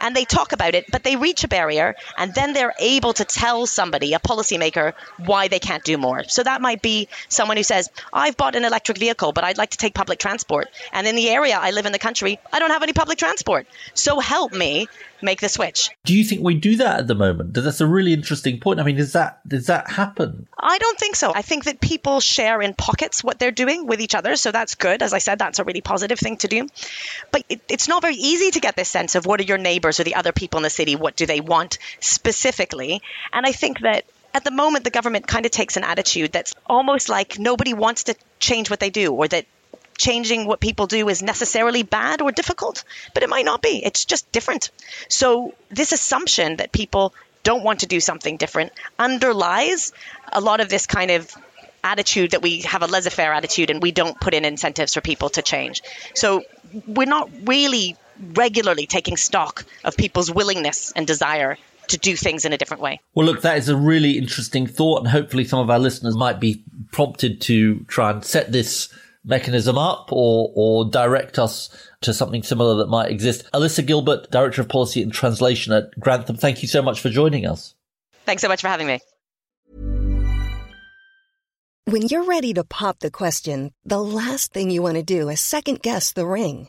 [0.00, 3.24] and they talk about it, but they reach a barrier and then they're able to
[3.24, 6.24] tell somebody, a policymaker, why they can't do more.
[6.24, 9.70] So that might be someone who says, I've bought an electric vehicle, but I'd like
[9.70, 10.68] to take public transport.
[10.92, 13.66] And in the area I live in the country, I don't have any public transport.
[13.94, 14.88] So help me
[15.24, 15.90] make the switch.
[16.04, 17.54] Do you think we do that at the moment?
[17.54, 18.78] That's a really interesting point.
[18.78, 20.46] I mean, does that does that happen?
[20.58, 21.32] I don't think so.
[21.34, 24.36] I think that people share in pockets what they're doing with each other.
[24.36, 25.02] So that's good.
[25.02, 26.68] As I said, that's a really positive thing to do.
[27.32, 29.98] But it, it's not very easy to get this sense of what are your neighbors
[29.98, 33.02] or the other people in the city, what do they want specifically.
[33.32, 36.54] And I think that at the moment, the government kind of takes an attitude that's
[36.66, 39.46] almost like nobody wants to change what they do or that
[39.96, 43.80] changing what people do is necessarily bad or difficult, but it might not be.
[43.84, 44.70] It's just different.
[45.08, 49.92] So, this assumption that people don't want to do something different underlies
[50.32, 51.30] a lot of this kind of
[51.84, 55.00] attitude that we have a laissez faire attitude and we don't put in incentives for
[55.00, 55.82] people to change.
[56.14, 56.42] So,
[56.86, 57.96] we're not really
[58.34, 61.56] regularly taking stock of people's willingness and desire
[61.88, 63.00] to do things in a different way.
[63.14, 66.40] Well, look, that is a really interesting thought, and hopefully, some of our listeners might
[66.40, 68.88] be prompted to try and set this
[69.24, 71.70] mechanism up or or direct us
[72.02, 73.50] to something similar that might exist.
[73.52, 77.46] Alyssa Gilbert, Director of Policy and Translation at Grantham, thank you so much for joining
[77.46, 77.74] us.
[78.26, 79.00] Thanks so much for having me.
[81.86, 85.40] When you're ready to pop the question, the last thing you want to do is
[85.40, 86.68] second guess the ring.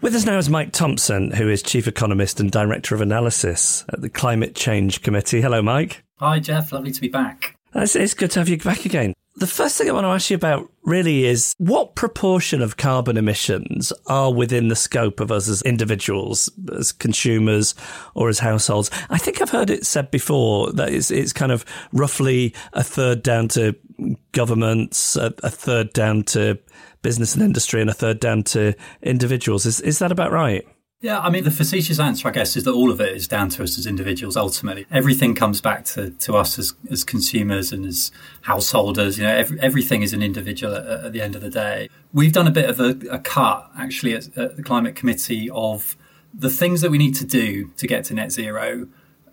[0.00, 4.00] With us now is Mike Thompson, who is Chief Economist and Director of Analysis at
[4.00, 5.42] the Climate Change Committee.
[5.42, 6.02] Hello, Mike.
[6.16, 6.72] Hi, Geoff.
[6.72, 7.58] Lovely to be back.
[7.74, 9.12] It's, it's good to have you back again.
[9.36, 13.18] The first thing I want to ask you about really is what proportion of carbon
[13.18, 17.74] emissions are within the scope of us as individuals, as consumers,
[18.14, 18.90] or as households?
[19.10, 23.22] I think I've heard it said before that it's, it's kind of roughly a third
[23.22, 23.76] down to
[24.32, 26.58] governments, a, a third down to
[27.02, 29.66] business and industry, and a third down to individuals.
[29.66, 30.66] Is, is that about right?
[31.02, 33.48] Yeah, I mean, the facetious answer, I guess, is that all of it is down
[33.50, 34.84] to us as individuals ultimately.
[34.90, 39.16] Everything comes back to, to us as, as consumers and as householders.
[39.16, 41.88] You know, every, everything is an individual at, at the end of the day.
[42.12, 45.96] We've done a bit of a, a cut, actually, at, at the Climate Committee of
[46.34, 48.86] the things that we need to do to get to net zero.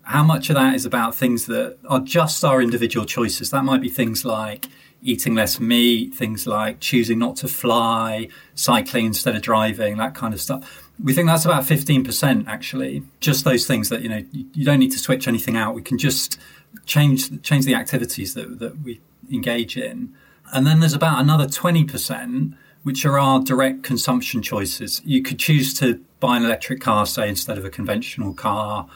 [0.04, 3.50] How much of that is about things that are just our individual choices?
[3.50, 4.68] That might be things like
[5.02, 10.34] eating less meat, things like choosing not to fly, cycling instead of driving, that kind
[10.34, 10.90] of stuff.
[11.02, 13.02] We think that's about 15% actually.
[13.20, 15.74] Just those things that, you know, you don't need to switch anything out.
[15.74, 16.38] We can just
[16.86, 20.14] change change the activities that, that we engage in.
[20.52, 25.02] And then there's about another 20%, which are our direct consumption choices.
[25.04, 28.88] You could choose to buy an electric car, say, instead of a conventional car,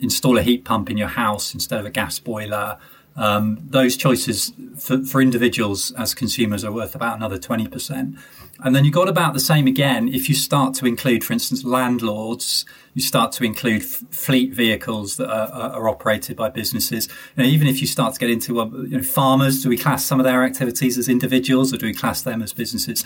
[0.00, 2.78] install a heat pump in your house instead of a gas boiler,
[3.16, 8.18] Um, those choices for, for individuals as consumers are worth about another 20%.
[8.62, 11.64] And then you've got about the same again if you start to include, for instance,
[11.64, 17.08] landlords, you start to include f- fleet vehicles that are, are, operated by businesses.
[17.36, 19.78] You know, even if you start to get into uh, you know, farmers, do we
[19.78, 23.04] class some of their activities as individuals or do we class them as businesses?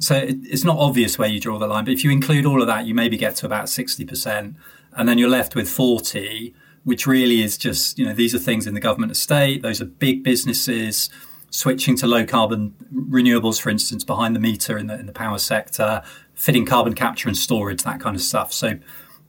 [0.00, 2.60] So it, it's not obvious where you draw the line, but if you include all
[2.60, 4.56] of that, you maybe get to about 60%.
[4.92, 6.54] And then you're left with 40
[6.86, 9.60] which really is just, you know, these are things in the government estate.
[9.60, 11.10] Those are big businesses
[11.50, 15.38] switching to low carbon renewables, for instance, behind the meter in the, in the power
[15.38, 16.00] sector,
[16.34, 18.52] fitting carbon capture and storage, that kind of stuff.
[18.52, 18.78] So,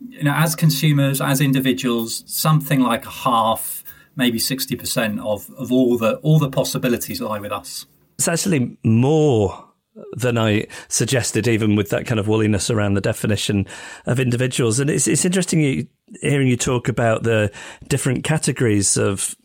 [0.07, 3.83] you know, as consumers, as individuals, something like a half,
[4.15, 7.87] maybe 60% of, of all the, all the possibilities lie with us.
[8.19, 9.67] It's actually more
[10.13, 13.65] than I suggested, even with that kind of woolliness around the definition
[14.05, 14.79] of individuals.
[14.79, 15.87] And it's, it's interesting you,
[16.21, 17.51] hearing you talk about the
[17.87, 19.35] different categories of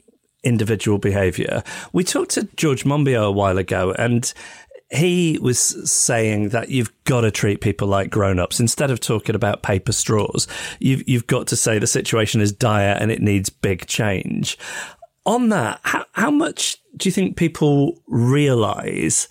[0.45, 1.63] individual behavior.
[1.93, 4.33] We talked to George Monbiot a while ago, and
[4.91, 9.63] he was saying that you've got to treat people like grown-ups instead of talking about
[9.63, 10.47] paper straws.
[10.81, 14.59] You've you've got to say the situation is dire and it needs big change.
[15.25, 19.29] On that, how, how much do you think people realize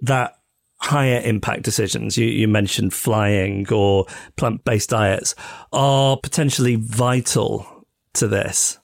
[0.00, 0.38] that
[0.82, 5.34] higher impact decisions, you, you mentioned flying or plant based diets,
[5.72, 8.78] are potentially vital to this.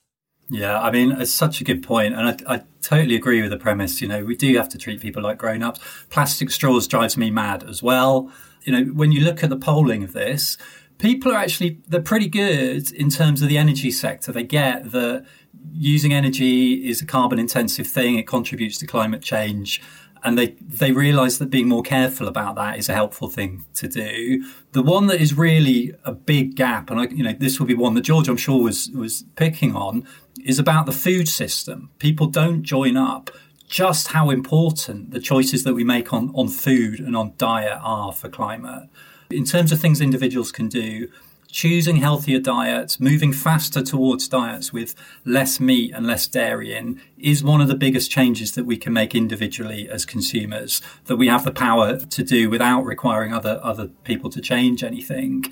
[0.51, 3.59] Yeah, I mean, it's such a good point, and I, I, totally agree with the
[3.59, 4.01] premise.
[4.01, 5.81] You know, we do have to treat people like grown ups.
[6.09, 8.33] Plastic straws drives me mad as well.
[8.63, 10.57] You know, when you look at the polling of this,
[10.97, 14.33] people are actually they're pretty good in terms of the energy sector.
[14.33, 15.27] They get that
[15.73, 19.83] using energy is a carbon intensive thing; it contributes to climate change
[20.25, 23.89] and they they realize that being more careful about that is a helpful thing to
[23.89, 24.45] do.
[24.73, 27.75] The one that is really a big gap, and I, you know this will be
[27.75, 30.07] one that George I'm sure was was picking on,
[30.45, 31.91] is about the food system.
[31.99, 33.31] People don't join up
[33.69, 38.13] just how important the choices that we make on on food and on diet are
[38.13, 38.89] for climate.
[39.31, 41.09] In terms of things individuals can do,
[41.51, 47.43] choosing healthier diets, moving faster towards diets with less meat and less dairy in is
[47.43, 51.45] one of the biggest changes that we can make individually as consumers that we have
[51.45, 55.45] the power to do without requiring other, other people to change anything.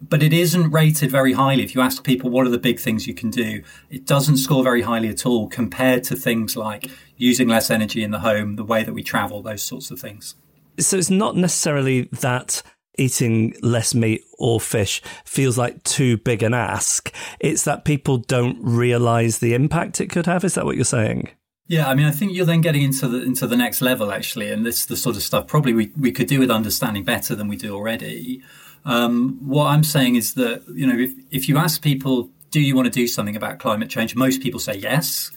[0.00, 1.64] But it isn't rated very highly.
[1.64, 4.62] If you ask people what are the big things you can do, it doesn't score
[4.62, 8.64] very highly at all compared to things like using less energy in the home, the
[8.64, 10.36] way that we travel, those sorts of things.
[10.78, 12.62] So it's not necessarily that
[12.98, 17.12] eating less meat or fish feels like too big an ask.
[17.40, 20.44] It's that people don't realize the impact it could have.
[20.44, 21.30] Is that what you're saying?
[21.68, 24.50] Yeah, I mean, I think you're then getting into the into the next level actually,
[24.50, 27.46] and this the sort of stuff probably we, we could do with understanding better than
[27.46, 28.42] we do already.
[28.86, 32.74] Um, what I'm saying is that you know if if you ask people, do you
[32.74, 34.16] want to do something about climate change?
[34.16, 35.30] Most people say yes.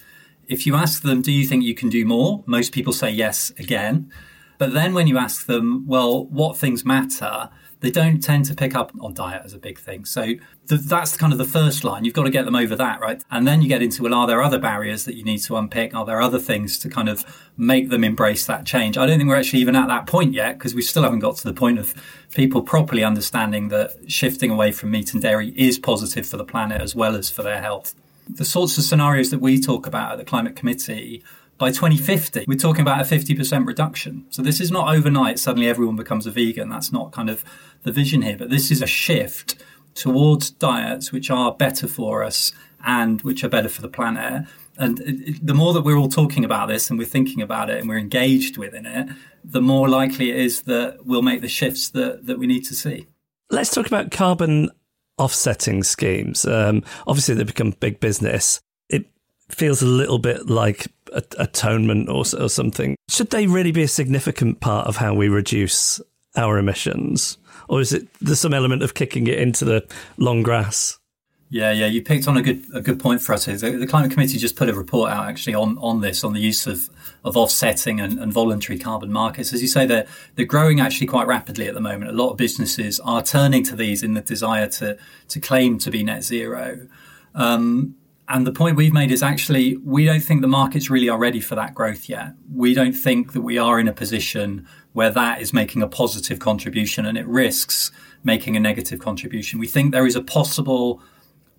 [0.47, 2.43] If you ask them, do you think you can do more?
[2.45, 4.11] Most people say yes again.
[4.61, 7.49] But then when you ask them, well, what things matter?
[7.79, 10.05] They don't tend to pick up on diet as a big thing.
[10.05, 10.35] So
[10.67, 12.05] the, that's kind of the first line.
[12.05, 13.23] You've got to get them over that, right?
[13.31, 15.95] And then you get into, well, are there other barriers that you need to unpick?
[15.95, 17.25] Are there other things to kind of
[17.57, 18.99] make them embrace that change?
[18.99, 21.37] I don't think we're actually even at that point yet because we still haven't got
[21.37, 21.95] to the point of
[22.31, 26.81] people properly understanding that shifting away from meat and dairy is positive for the planet
[26.81, 27.95] as well as for their health.
[28.29, 31.23] The sorts of scenarios that we talk about at the Climate Committee
[31.61, 34.25] by 2050, we're talking about a 50% reduction.
[34.31, 36.69] So this is not overnight, suddenly everyone becomes a vegan.
[36.69, 37.43] That's not kind of
[37.83, 42.51] the vision here, but this is a shift towards diets which are better for us
[42.83, 44.47] and which are better for the planet.
[44.75, 44.97] And
[45.39, 47.99] the more that we're all talking about this and we're thinking about it and we're
[47.99, 49.09] engaged within it,
[49.43, 52.73] the more likely it is that we'll make the shifts that, that we need to
[52.73, 53.05] see.
[53.51, 54.71] Let's talk about carbon
[55.19, 56.43] offsetting schemes.
[56.43, 58.61] Um, obviously, they become big business.
[59.51, 62.95] Feels a little bit like atonement or, or something.
[63.09, 65.99] Should they really be a significant part of how we reduce
[66.35, 67.37] our emissions?
[67.67, 69.87] Or is it there's some element of kicking it into the
[70.17, 70.97] long grass?
[71.53, 73.57] Yeah, yeah, you picked on a good a good point for us here.
[73.57, 76.39] The, the, climate committee just put a report out actually on, on this, on the
[76.39, 76.89] use of,
[77.25, 79.51] of offsetting and, and voluntary carbon markets.
[79.51, 82.09] As you say, they're they're growing actually quite rapidly at the moment.
[82.09, 85.91] A lot of businesses are turning to these in the desire to to claim to
[85.91, 86.87] be net zero.
[87.35, 87.95] Um,
[88.31, 91.41] and the point we've made is actually we don't think the markets really are ready
[91.41, 92.33] for that growth yet.
[92.53, 96.39] We don't think that we are in a position where that is making a positive
[96.39, 97.91] contribution and it risks
[98.23, 99.59] making a negative contribution.
[99.59, 101.01] We think there is a possible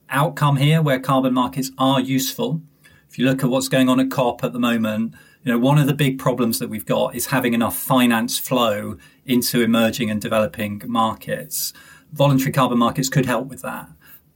[0.09, 2.63] outcome here where carbon markets are useful.
[3.11, 5.77] If you look at what's going on at COP at the moment, you know, one
[5.77, 10.23] of the big problems that we've got is having enough finance flow into emerging and
[10.23, 11.75] developing markets.
[12.13, 13.91] Voluntary carbon markets could help with that.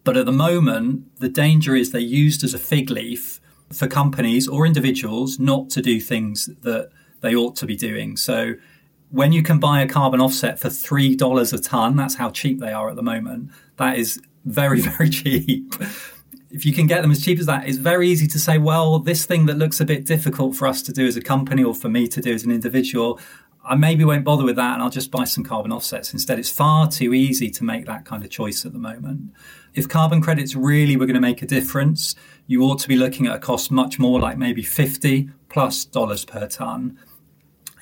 [0.07, 3.41] But at the moment, the danger is they're used as a fig leaf
[3.73, 6.91] for companies or individuals not to do things that
[7.23, 8.17] they ought to be doing.
[8.17, 8.55] So
[9.11, 12.73] when you can buy a carbon offset for $3 a ton, that's how cheap they
[12.73, 13.51] are at the moment.
[13.79, 15.75] That is very, very cheap.
[16.53, 19.01] if you can get them as cheap as that, it's very easy to say, well,
[19.01, 21.75] this thing that looks a bit difficult for us to do as a company or
[21.75, 23.19] for me to do as an individual,
[23.65, 26.39] I maybe won't bother with that and I'll just buy some carbon offsets instead.
[26.39, 29.33] It's far too easy to make that kind of choice at the moment.
[29.77, 32.15] If carbon credits really were going to make a difference,
[32.47, 36.25] you ought to be looking at a cost much more like maybe 50 plus dollars
[36.25, 36.99] per ton.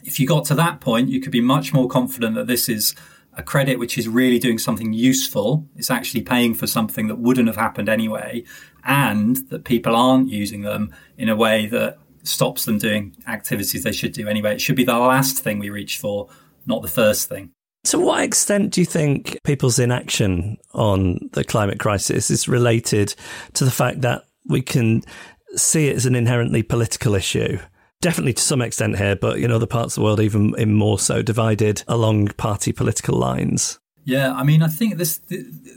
[0.02, 2.96] If you got to that point, you could be much more confident that this is
[3.36, 5.68] a credit which is really doing something useful.
[5.76, 8.42] It's actually paying for something that wouldn't have happened anyway,
[8.84, 13.92] and that people aren't using them in a way that stops them doing activities they
[13.92, 14.54] should do anyway.
[14.54, 16.28] It should be the last thing we reach for,
[16.66, 17.52] not the first thing.
[17.84, 23.14] To what extent do you think people's inaction on the climate crisis is related
[23.54, 25.02] to the fact that we can
[25.54, 27.58] see it as an inherently political issue?
[28.00, 30.98] Definitely to some extent here, but in other parts of the world, even, even more
[30.98, 33.78] so, divided along party political lines.
[34.04, 35.20] Yeah, I mean, I think this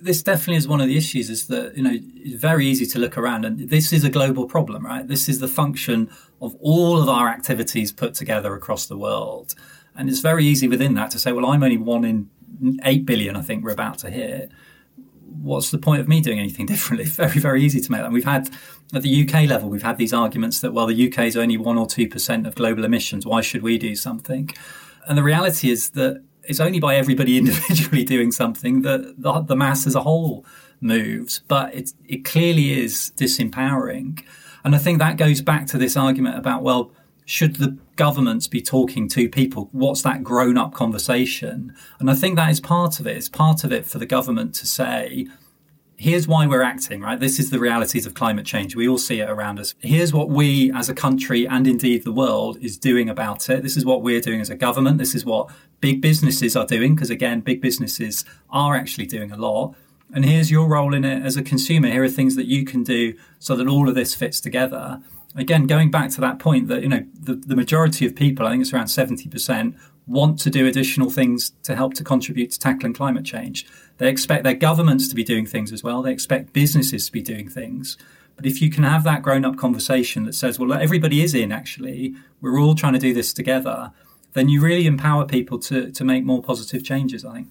[0.02, 1.30] this definitely is one of the issues.
[1.30, 4.48] Is that you know it's very easy to look around, and this is a global
[4.48, 5.08] problem, right?
[5.08, 6.10] This is the function
[6.42, 9.56] of all of our activities put together across the world,
[9.98, 12.30] and it's very easy within that to say, well, I'm only one in
[12.84, 13.36] eight billion.
[13.36, 14.52] I think we're about to hit.
[15.42, 17.06] What's the point of me doing anything differently?
[17.06, 18.06] Very very easy to make that.
[18.06, 18.50] And we've had
[18.94, 21.78] at the UK level, we've had these arguments that well, the UK is only one
[21.78, 23.26] or two percent of global emissions.
[23.26, 24.50] Why should we do something?
[25.08, 29.56] And the reality is that it's only by everybody individually doing something that the, the
[29.56, 30.46] mass as a whole
[30.80, 31.42] moves.
[31.48, 34.24] But it, it clearly is disempowering.
[34.64, 36.92] And I think that goes back to this argument about, well,
[37.26, 39.70] should the governments be talking to people?
[39.74, 41.76] What's that grown up conversation?
[42.00, 43.18] And I think that is part of it.
[43.18, 45.28] It's part of it for the government to say,
[45.98, 47.20] here's why we're acting, right?
[47.20, 48.76] This is the realities of climate change.
[48.76, 49.74] We all see it around us.
[49.80, 53.64] Here's what we as a country and indeed the world is doing about it.
[53.64, 55.00] This is what we're doing as a government.
[55.00, 55.50] This is what
[55.82, 56.96] big businesses are doing.
[56.96, 59.76] Because again, big businesses are actually doing a lot.
[60.14, 61.90] And here's your role in it as a consumer.
[61.90, 65.02] Here are things that you can do so that all of this fits together.
[65.38, 68.52] Again, going back to that point that, you know, the, the majority of people, I
[68.52, 72.94] think it's around 70%, want to do additional things to help to contribute to tackling
[72.94, 73.68] climate change.
[73.98, 76.02] They expect their governments to be doing things as well.
[76.02, 77.98] They expect businesses to be doing things.
[78.36, 81.52] But if you can have that grown up conversation that says, well, everybody is in
[81.52, 83.92] actually, we're all trying to do this together,
[84.34, 87.48] then you really empower people to, to make more positive changes, I think.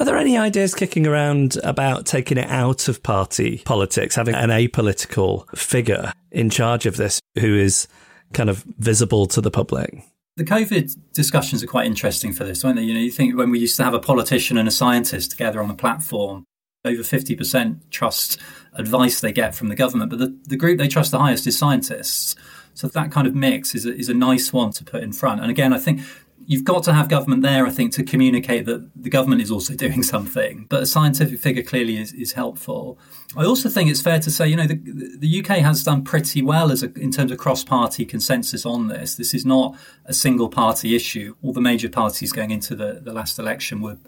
[0.00, 4.48] Are there any ideas kicking around about taking it out of party politics, having an
[4.48, 7.86] apolitical figure in charge of this who is
[8.32, 10.02] kind of visible to the public?
[10.36, 12.82] The COVID discussions are quite interesting for this, aren't they?
[12.82, 15.62] You know, you think when we used to have a politician and a scientist together
[15.62, 16.44] on a platform,
[16.84, 18.40] over 50% trust
[18.72, 21.56] advice they get from the government, but the, the group they trust the highest is
[21.56, 22.34] scientists.
[22.74, 25.42] So that kind of mix is a, is a nice one to put in front.
[25.42, 26.00] And again, I think
[26.46, 29.74] you've got to have government there, I think, to communicate that the government is also
[29.86, 30.66] doing something.
[30.68, 32.98] But a scientific figure clearly is, is helpful.
[33.36, 34.74] I also think it's fair to say, you know, the,
[35.18, 39.14] the UK has done pretty well as a, in terms of cross-party consensus on this.
[39.14, 39.76] This is not
[40.06, 41.34] a single-party issue.
[41.42, 43.98] All the major parties going into the, the last election were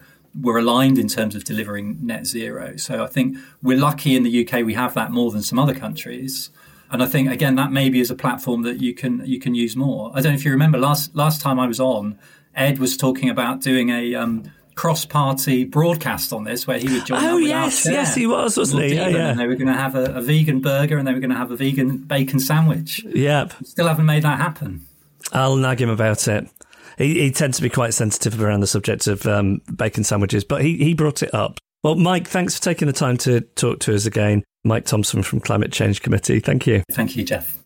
[0.40, 2.76] were aligned in terms of delivering net zero.
[2.76, 5.74] So I think we're lucky in the UK we have that more than some other
[5.74, 6.50] countries.
[6.90, 9.76] And I think again that maybe is a platform that you can you can use
[9.76, 10.10] more.
[10.14, 12.18] I don't know if you remember last last time I was on,
[12.54, 14.44] Ed was talking about doing a um,
[14.74, 17.22] cross-party broadcast on this where he would join.
[17.22, 18.94] Oh yes, yes, he was, wasn't he?
[18.94, 19.30] Yeah, yeah.
[19.30, 21.36] And they were going to have a, a, vegan burger and they were going to
[21.36, 23.04] have a vegan bacon sandwich.
[23.04, 23.54] Yep.
[23.64, 24.86] Still haven't made that happen.
[25.32, 26.48] I'll nag him about it.
[26.98, 30.62] He, he tends to be quite sensitive around the subject of um, bacon sandwiches, but
[30.62, 31.58] he, he brought it up.
[31.82, 34.42] Well, Mike, thanks for taking the time to talk to us again.
[34.64, 36.40] Mike Thompson from Climate Change Committee.
[36.40, 36.82] Thank you.
[36.90, 37.58] Thank you, Geoff.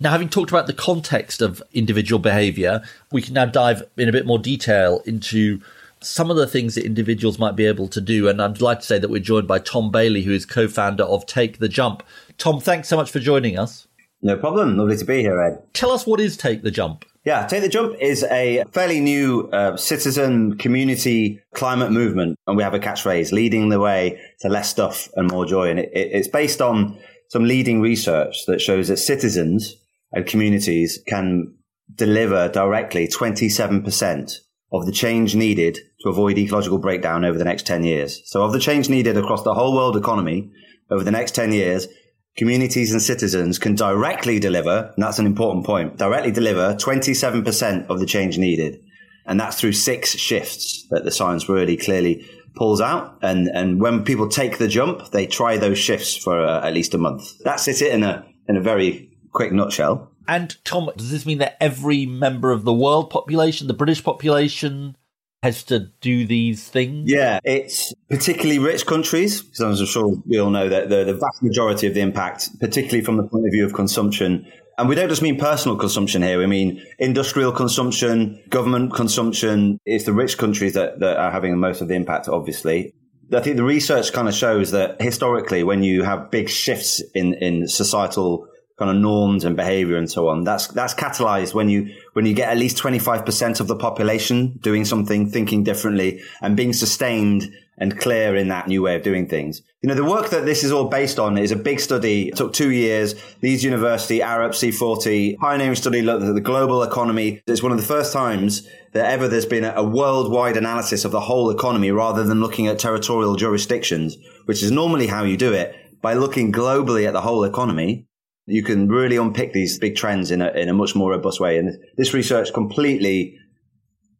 [0.00, 2.82] Now, having talked about the context of individual behaviour,
[3.12, 5.60] we can now dive in a bit more detail into
[6.00, 8.28] some of the things that individuals might be able to do.
[8.28, 11.04] And I'd like to say that we're joined by Tom Bailey, who is co founder
[11.04, 12.02] of Take the Jump.
[12.38, 13.86] Tom, thanks so much for joining us.
[14.20, 14.76] No problem.
[14.76, 15.62] Lovely to be here, Ed.
[15.74, 17.04] Tell us what is Take the Jump.
[17.24, 22.38] Yeah, Take the Jump is a fairly new uh, citizen community climate movement.
[22.46, 25.70] And we have a catchphrase leading the way to less stuff and more joy.
[25.70, 26.98] And it, it, it's based on
[27.30, 29.74] some leading research that shows that citizens
[30.12, 31.54] and communities can
[31.94, 34.40] deliver directly 27%
[34.72, 38.20] of the change needed to avoid ecological breakdown over the next 10 years.
[38.26, 40.50] So of the change needed across the whole world economy
[40.90, 41.88] over the next 10 years,
[42.36, 48.00] communities and citizens can directly deliver, and that's an important point, directly deliver 27% of
[48.00, 48.82] the change needed.
[49.26, 53.18] And that's through six shifts that the science really clearly pulls out.
[53.22, 56.94] And, and when people take the jump, they try those shifts for uh, at least
[56.94, 57.38] a month.
[57.42, 60.10] That's it in a, in a very quick nutshell.
[60.26, 64.96] And Tom, does this mean that every member of the world population, the British population,
[65.44, 67.10] has to do these things?
[67.10, 71.42] Yeah, it's particularly rich countries, because I'm sure we all know that the, the vast
[71.42, 75.10] majority of the impact, particularly from the point of view of consumption, and we don't
[75.10, 76.38] just mean personal consumption here.
[76.38, 79.78] We mean industrial consumption, government consumption.
[79.84, 82.94] It's the rich countries that, that are having most of the impact, obviously.
[83.30, 87.34] I think the research kind of shows that historically, when you have big shifts in,
[87.34, 90.44] in societal kind of norms and behavior and so on.
[90.44, 94.84] That's that's catalyzed when you when you get at least 25% of the population doing
[94.84, 99.62] something, thinking differently and being sustained and clear in that new way of doing things.
[99.82, 102.28] You know, the work that this is all based on is a big study.
[102.28, 103.14] It took two years.
[103.42, 107.42] Leeds University, Arup C40, pioneering study looked at the global economy.
[107.46, 111.20] It's one of the first times that ever there's been a worldwide analysis of the
[111.20, 115.74] whole economy rather than looking at territorial jurisdictions, which is normally how you do it
[116.00, 118.06] by looking globally at the whole economy
[118.46, 121.58] you can really unpick these big trends in a, in a much more robust way.
[121.58, 123.38] And this research completely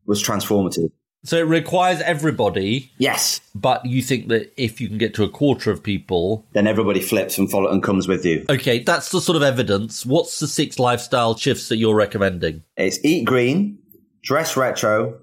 [0.07, 0.91] was transformative.
[1.25, 2.93] So it requires everybody.
[2.99, 3.41] Yes.
[3.55, 7.01] But you think that if you can get to a quarter of people, then everybody
[7.01, 8.45] flips and follow and comes with you.
[8.51, 10.05] Okay, that's the sort of evidence.
[10.05, 12.63] What's the six lifestyle shifts that you're recommending?
[12.77, 13.79] It's eat green,
[14.23, 15.19] dress retro,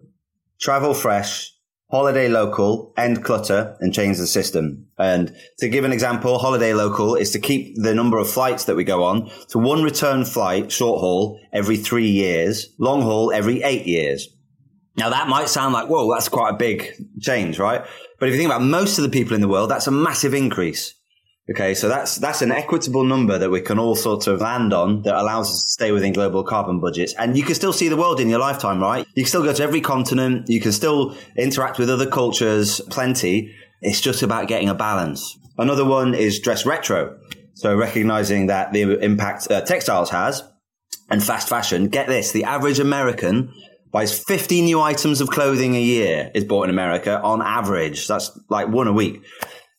[0.59, 1.53] travel fresh,
[1.91, 4.87] holiday local, end clutter, and change the system.
[4.97, 8.75] And to give an example, holiday local is to keep the number of flights that
[8.75, 13.61] we go on to one return flight, short haul, every three years, long haul every
[13.61, 14.29] eight years.
[14.95, 17.85] Now that might sound like, whoa, that's quite a big change, right?
[18.19, 20.33] But if you think about most of the people in the world, that's a massive
[20.33, 20.95] increase.
[21.51, 25.01] Okay, so that's that's an equitable number that we can all sort of land on
[25.01, 27.13] that allows us to stay within global carbon budgets.
[27.15, 29.05] And you can still see the world in your lifetime, right?
[29.15, 33.53] You can still go to every continent, you can still interact with other cultures, plenty.
[33.81, 35.37] It's just about getting a balance.
[35.57, 37.17] Another one is dress retro.
[37.55, 40.43] So recognizing that the impact textiles has
[41.09, 41.89] and fast fashion.
[41.89, 43.53] Get this, the average American
[43.91, 48.07] buys 50 new items of clothing a year is bought in America on average.
[48.07, 49.21] That's like one a week.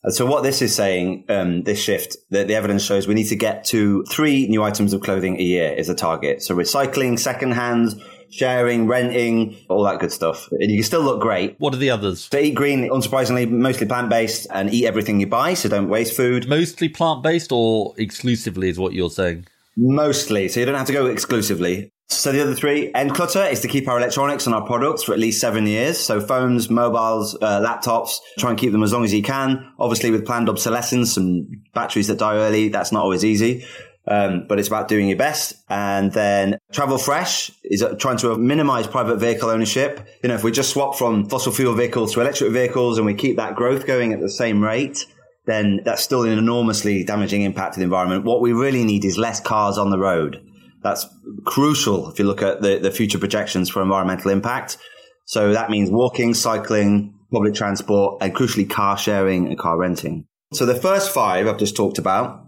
[0.09, 3.37] So what this is saying, um, this shift, that the, evidence shows we need to
[3.37, 6.43] get to three new items of clothing a year is a target.
[6.43, 10.49] So recycling, secondhand, sharing, renting, all that good stuff.
[10.51, 11.55] And you can still look great.
[11.57, 12.27] What are the others?
[12.29, 15.53] So eat green, unsurprisingly, mostly plant based and eat everything you buy.
[15.53, 16.49] So don't waste food.
[16.49, 19.47] Mostly plant based or exclusively is what you're saying?
[19.77, 20.49] Mostly.
[20.49, 21.92] So you don't have to go exclusively.
[22.07, 25.13] So the other three, end clutter is to keep our electronics and our products for
[25.13, 25.97] at least seven years.
[25.97, 29.71] So phones, mobiles, uh, laptops, try and keep them as long as you can.
[29.79, 33.65] Obviously with planned obsolescence and batteries that die early, that's not always easy.
[34.05, 35.53] Um, but it's about doing your best.
[35.69, 40.05] And then travel fresh is trying to minimize private vehicle ownership.
[40.21, 43.13] You know, if we just swap from fossil fuel vehicles to electric vehicles and we
[43.13, 45.05] keep that growth going at the same rate,
[45.45, 48.25] then that's still an enormously damaging impact to the environment.
[48.25, 50.41] What we really need is less cars on the road.
[50.83, 51.05] That's
[51.45, 54.77] crucial if you look at the, the future projections for environmental impact.
[55.25, 60.27] So that means walking, cycling, public transport, and crucially car sharing and car renting.
[60.53, 62.45] So the first five I've just talked about,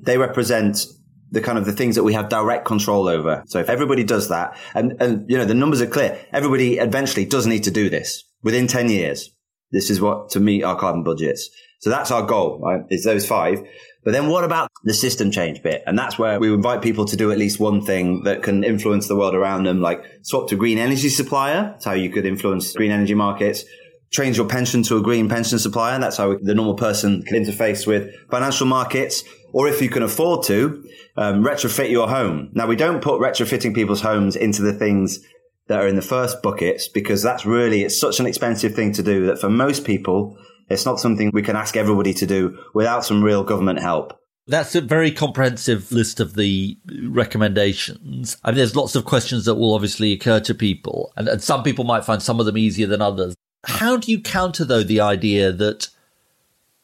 [0.00, 0.86] they represent
[1.30, 3.42] the kind of the things that we have direct control over.
[3.46, 7.26] So if everybody does that, and, and you know, the numbers are clear, everybody eventually
[7.26, 9.30] does need to do this within 10 years.
[9.70, 11.50] This is what to meet our carbon budgets.
[11.80, 12.82] So that's our goal, right?
[12.88, 13.58] Is those five.
[14.04, 15.82] But then what about the system change bit?
[15.86, 19.08] And that's where we invite people to do at least one thing that can influence
[19.08, 21.70] the world around them, like swap to green energy supplier.
[21.72, 23.64] That's how you could influence green energy markets.
[24.10, 25.98] Change your pension to a green pension supplier.
[25.98, 29.24] That's how the normal person can interface with financial markets.
[29.52, 30.84] Or if you can afford to,
[31.16, 32.50] um, retrofit your home.
[32.52, 35.20] Now we don't put retrofitting people's homes into the things
[35.68, 39.02] that are in the first buckets because that's really, it's such an expensive thing to
[39.02, 40.36] do that for most people,
[40.68, 44.18] it's not something we can ask everybody to do without some real government help.
[44.46, 48.36] That's a very comprehensive list of the recommendations.
[48.44, 51.62] I mean, there's lots of questions that will obviously occur to people, and, and some
[51.62, 53.34] people might find some of them easier than others.
[53.64, 55.88] How do you counter, though, the idea that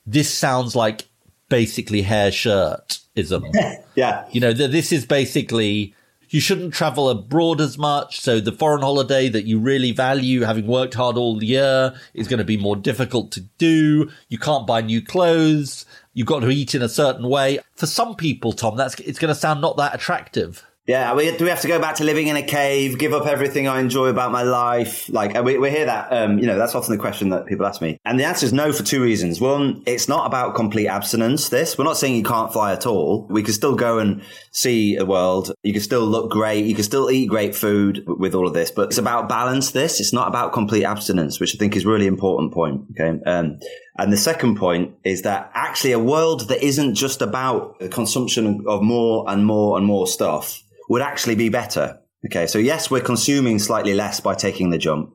[0.06, 1.08] this sounds like
[1.50, 3.44] basically hair shirtism?
[3.94, 4.26] yeah.
[4.30, 5.94] You know, that this is basically
[6.30, 8.20] you shouldn't travel abroad as much.
[8.20, 12.38] So the foreign holiday that you really value, having worked hard all year, is going
[12.38, 14.10] to be more difficult to do.
[14.28, 15.84] You can't buy new clothes.
[16.14, 17.58] You've got to eat in a certain way.
[17.74, 20.64] For some people, Tom, that's it's going to sound not that attractive.
[20.90, 23.24] Yeah, we, do we have to go back to living in a cave, give up
[23.24, 25.08] everything I enjoy about my life?
[25.08, 27.80] Like, we, we hear that, um, you know, that's often the question that people ask
[27.80, 27.96] me.
[28.04, 29.40] And the answer is no for two reasons.
[29.40, 31.78] One, it's not about complete abstinence, this.
[31.78, 33.28] We're not saying you can't fly at all.
[33.30, 35.52] We can still go and see the world.
[35.62, 36.64] You can still look great.
[36.64, 40.00] You can still eat great food with all of this, but it's about balance, this.
[40.00, 42.86] It's not about complete abstinence, which I think is really important point.
[42.98, 43.16] Okay.
[43.26, 43.60] Um,
[43.96, 48.64] And the second point is that actually a world that isn't just about the consumption
[48.66, 52.00] of more and more and more stuff would actually be better.
[52.26, 52.48] Okay.
[52.48, 55.14] So yes, we're consuming slightly less by taking the jump,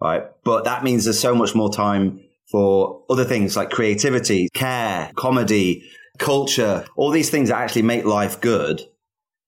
[0.00, 0.22] right?
[0.44, 5.90] But that means there's so much more time for other things like creativity, care, comedy,
[6.18, 8.80] culture, all these things that actually make life good.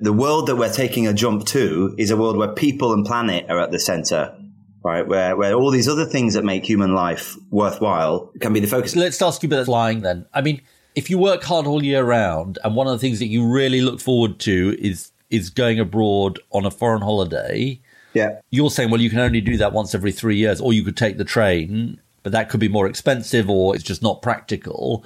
[0.01, 3.47] The world that we're taking a jump to is a world where people and planet
[3.49, 4.37] are at the center
[4.85, 5.09] right?
[5.09, 8.95] Where, where all these other things that make human life worthwhile can be the focus.
[8.95, 10.27] Let's ask you about flying then.
[10.35, 10.61] I mean,
[10.95, 13.81] if you work hard all year round and one of the things that you really
[13.81, 17.81] look forward to is, is going abroad on a foreign holiday.
[18.13, 18.41] Yeah.
[18.51, 20.97] You're saying, well, you can only do that once every three years, or you could
[20.97, 25.05] take the train, but that could be more expensive or it's just not practical.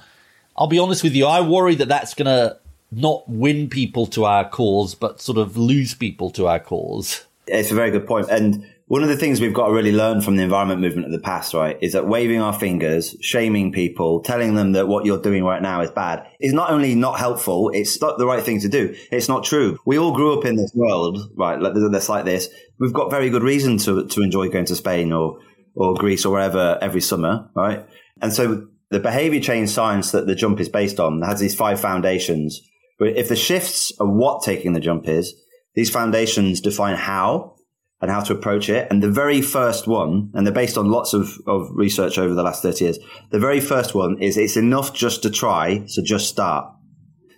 [0.55, 1.25] I'll be honest with you.
[1.25, 2.57] I worry that that's going to
[2.91, 7.25] not win people to our cause, but sort of lose people to our cause.
[7.47, 8.29] It's a very good point.
[8.29, 11.11] And one of the things we've got to really learn from the environment movement of
[11.11, 15.21] the past, right, is that waving our fingers, shaming people, telling them that what you're
[15.21, 18.59] doing right now is bad is not only not helpful, it's not the right thing
[18.61, 18.95] to do.
[19.11, 19.77] It's not true.
[19.85, 22.49] We all grew up in this world, right, that's like this.
[22.79, 25.37] We've got very good reason to, to enjoy going to Spain or,
[25.75, 27.85] or Greece or wherever every summer, right?
[28.23, 31.79] And so the behavior change science that the jump is based on has these five
[31.79, 32.59] foundations.
[32.97, 35.35] But if the shifts are what taking the jump is,
[35.75, 37.53] these foundations define how,
[38.01, 38.87] and how to approach it.
[38.89, 42.43] And the very first one, and they're based on lots of, of research over the
[42.43, 42.99] last 30 years.
[43.31, 45.85] The very first one is it's enough just to try.
[45.87, 46.73] So just start.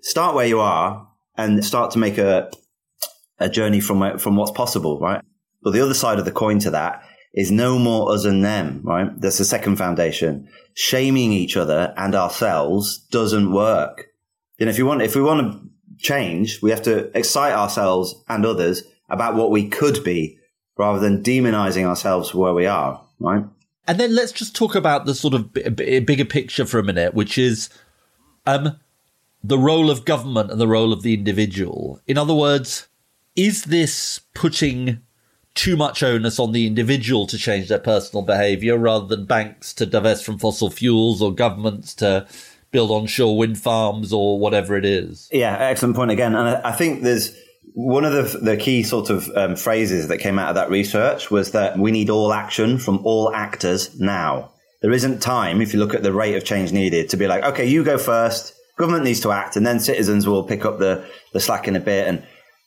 [0.01, 2.51] Start where you are and start to make a,
[3.39, 5.23] a journey from, from what's possible, right?
[5.63, 7.03] But the other side of the coin to that
[7.33, 9.09] is no more us and them, right?
[9.19, 10.47] That's the second foundation.
[10.75, 14.07] Shaming each other and ourselves doesn't work.
[14.59, 18.15] You know, if you want, if we want to change, we have to excite ourselves
[18.27, 20.37] and others about what we could be
[20.77, 23.43] rather than demonizing ourselves for where we are, right?
[23.87, 27.13] And then let's just talk about the sort of b- bigger picture for a minute,
[27.13, 27.69] which is
[28.45, 28.79] um,
[29.43, 31.99] the role of government and the role of the individual.
[32.07, 32.87] In other words,
[33.35, 35.01] is this putting
[35.53, 39.85] too much onus on the individual to change their personal behavior rather than banks to
[39.85, 42.25] divest from fossil fuels or governments to
[42.71, 45.27] build onshore wind farms or whatever it is?
[45.31, 46.35] Yeah, excellent point again.
[46.35, 47.35] And I think there's
[47.73, 51.31] one of the, the key sort of um, phrases that came out of that research
[51.31, 54.51] was that we need all action from all actors now.
[54.81, 57.43] There isn't time, if you look at the rate of change needed, to be like,
[57.43, 61.05] okay, you go first, government needs to act, and then citizens will pick up the,
[61.33, 62.07] the slack in a bit.
[62.07, 62.25] And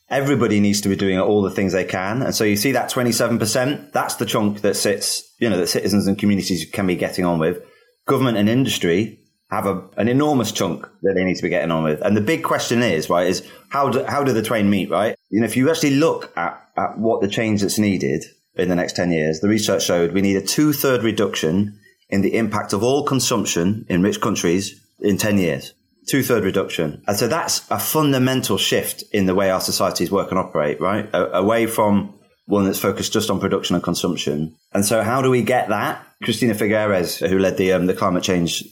[0.08, 2.22] everybody needs to be doing all the things they can.
[2.22, 6.06] And so you see that 27%, that's the chunk that sits, you know, that citizens
[6.06, 7.62] and communities can be getting on with.
[8.06, 11.84] Government and industry have a, an enormous chunk that they need to be getting on
[11.84, 12.00] with.
[12.00, 15.16] And the big question is, right, is how do, how do the twain meet, right?
[15.30, 18.24] You know, if you actually look at, at what the change that's needed
[18.56, 21.78] in the next 10 years, the research showed we need a two third reduction
[22.08, 25.74] in the impact of all consumption in rich countries in 10 years.
[26.06, 27.02] Two third reduction.
[27.06, 31.08] And so that's a fundamental shift in the way our societies work and operate, right?
[31.14, 32.14] A- away from
[32.46, 34.54] one that's focused just on production and consumption.
[34.72, 36.06] And so how do we get that?
[36.22, 38.64] Christiana Figueres, who led the, um, the climate change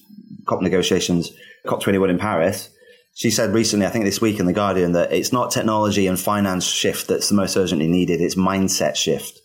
[0.47, 1.33] COP negotiations,
[1.67, 2.71] COP21 in Paris,
[3.15, 6.19] she said recently, I think this week in The Guardian, that it's not technology and
[6.19, 9.41] finance shift that's the most urgently needed, it's mindset shift.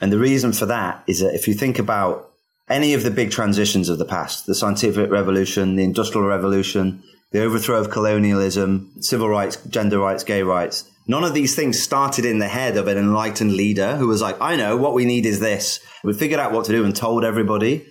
[0.00, 2.30] And the reason for that is that if you think about
[2.68, 7.42] any of the big transitions of the past, the scientific revolution, the industrial revolution, the
[7.42, 12.40] overthrow of colonialism, civil rights, gender rights, gay rights, none of these things started in
[12.40, 15.40] the head of an enlightened leader who was like, I know what we need is
[15.40, 15.80] this.
[16.04, 17.86] We figured out what to do and told everybody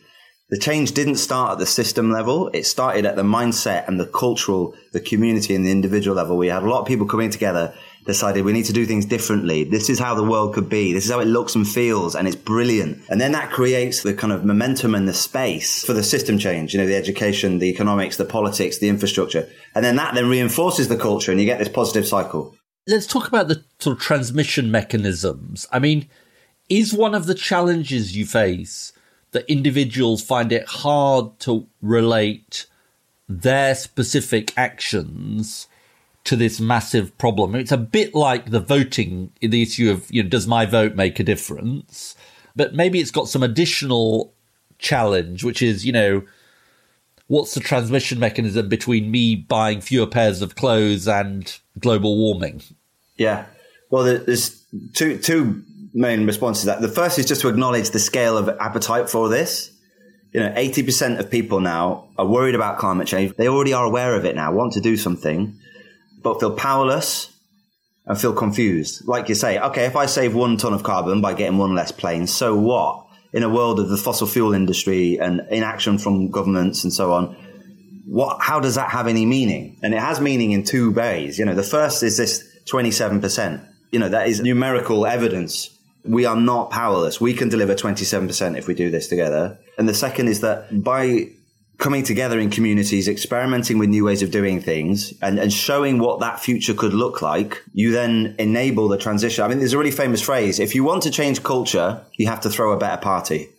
[0.52, 2.50] the change didn't start at the system level.
[2.50, 6.38] It started at the mindset and the cultural, the community and the individual level.
[6.38, 7.74] We had a lot of people coming together,
[8.06, 9.64] decided we need to do things differently.
[9.64, 10.92] This is how the world could be.
[10.92, 12.16] This is how it looks and feels.
[12.16, 13.02] And it's brilliant.
[13.10, 16.74] And then that creates the kind of momentum and the space for the system change,
[16.74, 19.48] you know, the education, the economics, the politics, the infrastructure.
[19.74, 22.58] And then that then reinforces the culture and you get this positive cycle.
[22.88, 25.66] Let's talk about the sort of transmission mechanisms.
[25.72, 26.10] I mean,
[26.68, 28.92] is one of the challenges you face
[29.32, 32.66] that individuals find it hard to relate
[33.28, 35.68] their specific actions
[36.24, 37.56] to this massive problem.
[37.56, 41.20] It's a bit like the voting, the issue of, you know, does my vote make
[41.20, 42.16] a difference?
[42.56, 44.34] But maybe it's got some additional
[44.78, 46.24] challenge, which is, you know,
[47.28, 52.62] what's the transmission mechanism between me buying fewer pairs of clothes and global warming?
[53.16, 53.46] Yeah.
[53.90, 54.64] Well, there's
[54.94, 55.64] two, two
[55.94, 56.82] main response to that.
[56.82, 59.72] The first is just to acknowledge the scale of appetite for this.
[60.34, 63.36] You know, 80% of people now are worried about climate change.
[63.36, 65.58] They already are aware of it now, want to do something,
[66.22, 67.34] but feel powerless
[68.06, 69.08] and feel confused.
[69.08, 71.92] Like you say, okay, if I save one ton of carbon by getting one less
[71.92, 73.08] plane, so what?
[73.34, 77.36] in a world of the fossil fuel industry and inaction from governments and so on,
[78.06, 79.78] what, how does that have any meaning?
[79.82, 81.40] And it has meaning in two ways.
[81.40, 83.68] You know, the first is this 27%.
[83.92, 85.70] You know, that is numerical evidence.
[86.04, 87.22] We are not powerless.
[87.22, 89.60] We can deliver 27% if we do this together.
[89.78, 91.30] And the second is that by
[91.78, 96.20] coming together in communities, experimenting with new ways of doing things and, and showing what
[96.20, 99.44] that future could look like, you then enable the transition.
[99.44, 100.60] I mean, there's a really famous phrase.
[100.60, 103.50] If you want to change culture, you have to throw a better party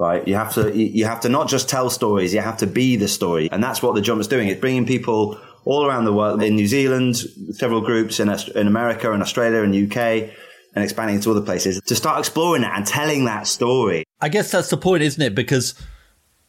[0.00, 0.26] right?
[0.26, 3.06] You have to you have to not just tell stories, you have to be the
[3.06, 4.48] story, and that's what the jump is doing.
[4.48, 7.16] It's bringing people all around the world in New Zealand,
[7.52, 10.30] several groups in in America and Australia and UK,
[10.74, 14.04] and expanding to other places to start exploring that and telling that story.
[14.20, 15.34] I guess that's the point, isn't it?
[15.34, 15.74] Because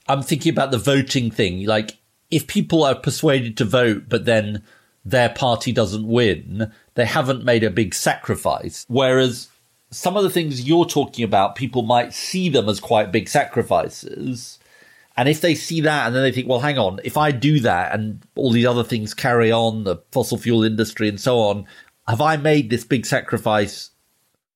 [0.08, 1.66] I'm thinking about the voting thing.
[1.66, 1.98] Like,
[2.30, 4.64] if people are persuaded to vote, but then
[5.04, 8.86] their party doesn't win, they haven't made a big sacrifice.
[8.88, 9.50] Whereas
[9.90, 14.60] some of the things you're talking about, people might see them as quite big sacrifices.
[15.18, 17.60] And if they see that and then they think, well, hang on, if I do
[17.62, 21.66] that and all these other things carry on, the fossil fuel industry and so on,
[22.08, 23.92] have I made this big sacrifice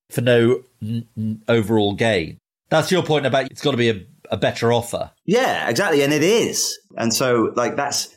[0.10, 2.38] for no n- overall gain?
[2.70, 5.12] That's your point about it's got to be a, a better offer.
[5.26, 6.02] Yeah, exactly.
[6.04, 6.78] And it is.
[6.98, 8.16] And so, like, that's,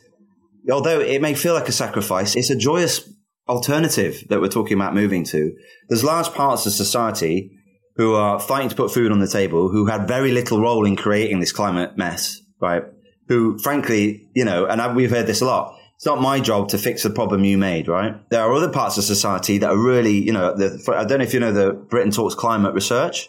[0.70, 3.08] although it may feel like a sacrifice, it's a joyous
[3.48, 5.54] alternative that we're talking about moving to.
[5.88, 7.50] There's large parts of society
[7.96, 10.96] who are fighting to put food on the table, who had very little role in
[10.96, 12.84] creating this climate mess, right?
[13.28, 15.77] Who, frankly, you know, and we've heard this a lot.
[15.98, 18.14] It's not my job to fix the problem you made, right?
[18.30, 21.24] There are other parts of society that are really, you know, the, I don't know
[21.24, 23.28] if you know the Britain Talks Climate Research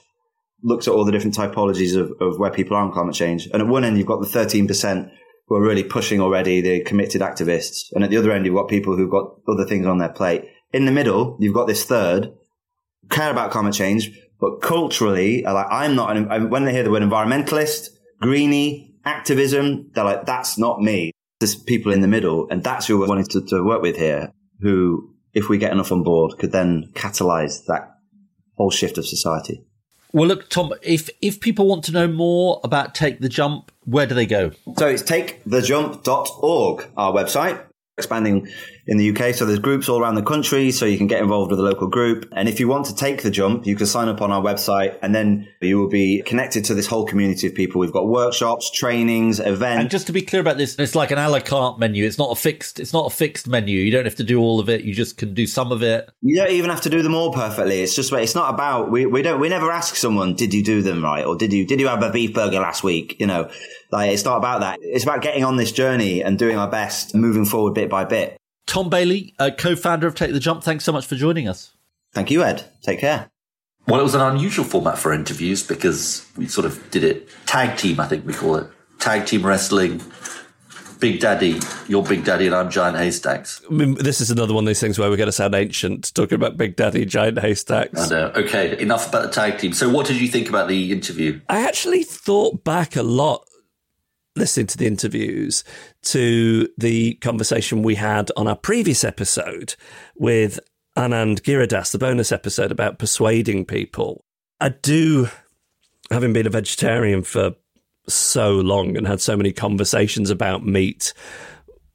[0.62, 3.48] looks at all the different typologies of, of where people are on climate change.
[3.48, 5.10] And at one end, you've got the 13%
[5.48, 7.92] who are really pushing already, the committed activists.
[7.94, 10.46] And at the other end, you've got people who've got other things on their plate.
[10.72, 12.32] In the middle, you've got this third,
[13.10, 17.02] care about climate change, but culturally, like, I'm not, an, when they hear the word
[17.02, 17.90] environmentalist,
[18.22, 21.14] greenie, activism, they're like, that's not me.
[21.40, 22.48] There's people in the middle.
[22.50, 24.32] And that's who we're wanting to, to work with here,
[24.62, 27.96] who, if we get enough on board, could then catalyze that
[28.58, 29.64] whole shift of society.
[30.12, 34.08] Well, look, Tom, if if people want to know more about Take the Jump, where
[34.08, 34.52] do they go?
[34.78, 37.64] So it's takethejump.org, our website,
[37.96, 38.48] expanding
[38.90, 39.36] in the UK.
[39.36, 41.88] So there's groups all around the country, so you can get involved with a local
[41.88, 42.28] group.
[42.32, 44.98] And if you want to take the jump, you can sign up on our website
[45.04, 47.80] and then you will be connected to this whole community of people.
[47.80, 49.82] We've got workshops, trainings, events.
[49.82, 52.04] And just to be clear about this, it's like an a la carte menu.
[52.04, 53.80] It's not a fixed, it's not a fixed menu.
[53.80, 54.84] You don't have to do all of it.
[54.84, 56.10] You just can do some of it.
[56.22, 57.84] You don't even have to do them all perfectly.
[57.84, 60.82] It's just, it's not about, we, we don't, we never ask someone, did you do
[60.82, 61.24] them right?
[61.24, 63.18] Or did you, did you have a beef burger last week?
[63.20, 63.52] You know,
[63.92, 64.80] like it's not about that.
[64.82, 68.39] It's about getting on this journey and doing our best, moving forward bit by bit.
[68.70, 70.64] Tom Bailey, uh, co-founder of Take the Jump.
[70.64, 71.74] Thanks so much for joining us.
[72.14, 72.66] Thank you, Ed.
[72.84, 73.32] Take care.
[73.88, 77.78] Well, it was an unusual format for interviews because we sort of did it tag
[77.80, 78.68] team, I think we call it.
[79.00, 80.04] Tag team wrestling.
[81.00, 83.62] Big Daddy, you're Big Daddy, and I'm Giant Haystacks.
[83.68, 86.14] I mean, this is another one of these things where we're going to sound ancient
[86.14, 88.00] talking about Big Daddy, Giant Haystacks.
[88.00, 88.32] I know.
[88.36, 89.72] Okay, enough about the tag team.
[89.72, 91.40] So, what did you think about the interview?
[91.48, 93.49] I actually thought back a lot
[94.40, 95.64] listening to the interviews
[96.02, 99.76] to the conversation we had on our previous episode
[100.16, 100.60] with
[100.98, 104.26] Anand Giridharadas, the bonus episode about persuading people.
[104.60, 105.28] I do,
[106.10, 107.54] having been a vegetarian for
[108.08, 111.14] so long and had so many conversations about meat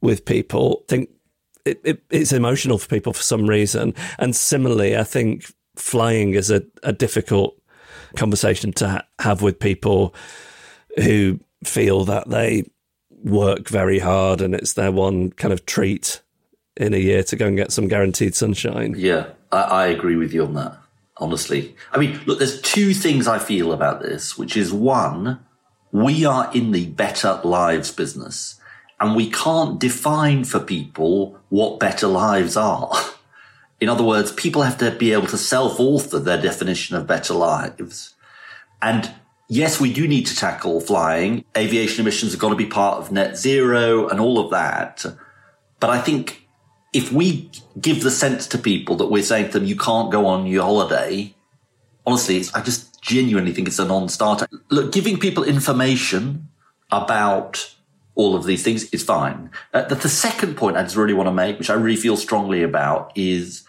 [0.01, 1.09] with people, think
[1.65, 3.93] it, it, it's emotional for people for some reason.
[4.19, 7.59] And similarly, I think flying is a, a difficult
[8.15, 10.15] conversation to ha- have with people
[11.03, 12.65] who feel that they
[13.23, 16.21] work very hard and it's their one kind of treat
[16.77, 18.95] in a year to go and get some guaranteed sunshine.
[18.97, 20.77] Yeah, I, I agree with you on that,
[21.17, 21.75] honestly.
[21.91, 25.39] I mean, look, there's two things I feel about this, which is one,
[25.91, 28.59] we are in the better lives business
[28.99, 32.91] and we can't define for people what better lives are.
[33.81, 37.33] In other words, people have to be able to self author their definition of better
[37.33, 38.15] lives.
[38.81, 39.11] And
[39.47, 41.45] yes, we do need to tackle flying.
[41.57, 45.05] Aviation emissions have got to be part of net zero and all of that.
[45.79, 46.47] But I think
[46.93, 50.25] if we give the sense to people that we're saying to them, you can't go
[50.27, 51.35] on your holiday,
[52.05, 54.47] honestly, I just genuinely think it's a non-starter.
[54.69, 56.47] Look, giving people information
[56.91, 57.75] about
[58.15, 59.51] all of these things is fine.
[59.73, 62.15] Uh, the, the second point I just really want to make, which I really feel
[62.15, 63.64] strongly about, is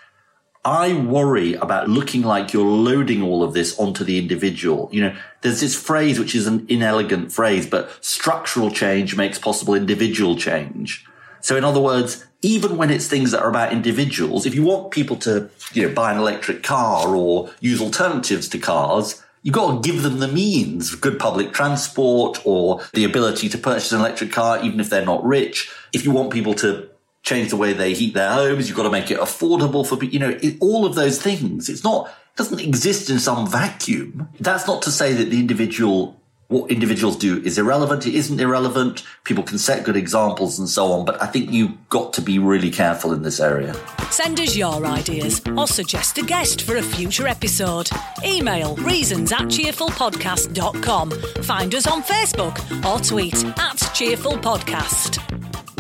[0.67, 4.89] I worry about looking like you're loading all of this onto the individual.
[4.91, 9.77] You know, there's this phrase, which is an inelegant phrase, but structural change makes possible
[9.77, 11.07] individual change.
[11.41, 14.91] So in other words, even when it's things that are about individuals, if you want
[14.91, 19.85] people to, you know, buy an electric car or use alternatives to cars, You've got
[19.85, 24.33] to give them the means, good public transport or the ability to purchase an electric
[24.33, 25.71] car, even if they're not rich.
[25.93, 26.89] If you want people to
[27.27, 30.15] change the way they heat their homes, you've got to make it affordable for people,
[30.15, 31.69] you know, it, all of those things.
[31.69, 34.29] It's not, it doesn't exist in some vacuum.
[34.41, 36.19] That's not to say that the individual
[36.49, 38.07] what individuals do is irrelevant.
[38.07, 39.03] It isn't irrelevant.
[39.25, 42.39] People can set good examples and so on, but I think you've got to be
[42.39, 43.75] really careful in this area.
[44.13, 47.91] Send us your ideas or suggest a guest for a future episode.
[48.25, 51.11] Email reasons at cheerfulpodcast.com.
[51.43, 55.36] Find us on Facebook or tweet at cheerfulpodcast.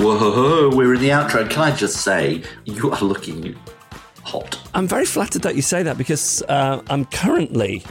[0.07, 1.50] Whoa, we're in the outro.
[1.50, 3.57] Can I just say, you are looking
[4.22, 4.57] hot.
[4.72, 7.82] I'm very flattered that you say that because uh, I'm currently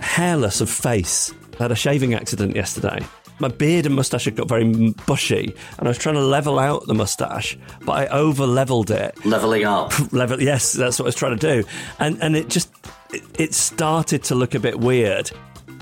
[0.00, 1.34] hairless of face.
[1.60, 3.00] I had a shaving accident yesterday.
[3.40, 6.86] My beard and moustache had got very bushy, and I was trying to level out
[6.86, 9.22] the moustache, but I over leveled it.
[9.26, 9.92] Leveling up.
[10.14, 11.68] Level, yes, that's what I was trying to do,
[11.98, 12.72] and and it just
[13.12, 15.30] it, it started to look a bit weird.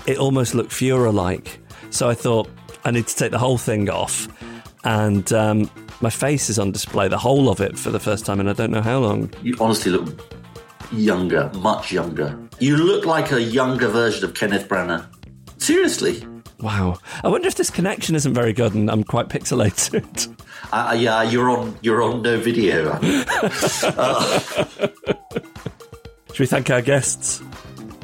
[0.09, 1.61] It almost looked Führer like.
[1.91, 2.51] So I thought
[2.85, 4.29] I need to take the whole thing off,
[4.87, 5.71] and um,
[6.01, 8.53] my face is on display, the whole of it, for the first time, and I
[8.53, 9.33] don't know how long.
[9.43, 10.33] You honestly look
[10.93, 12.39] younger, much younger.
[12.61, 15.05] You look like a younger version of Kenneth Branagh.
[15.59, 16.25] Seriously.
[16.61, 16.99] Wow.
[17.25, 20.33] I wonder if this connection isn't very good and I'm quite pixelated.
[20.73, 22.91] Uh, yeah, you're on you're on no video.
[22.91, 24.39] uh,
[26.33, 27.41] Should we thank our guests?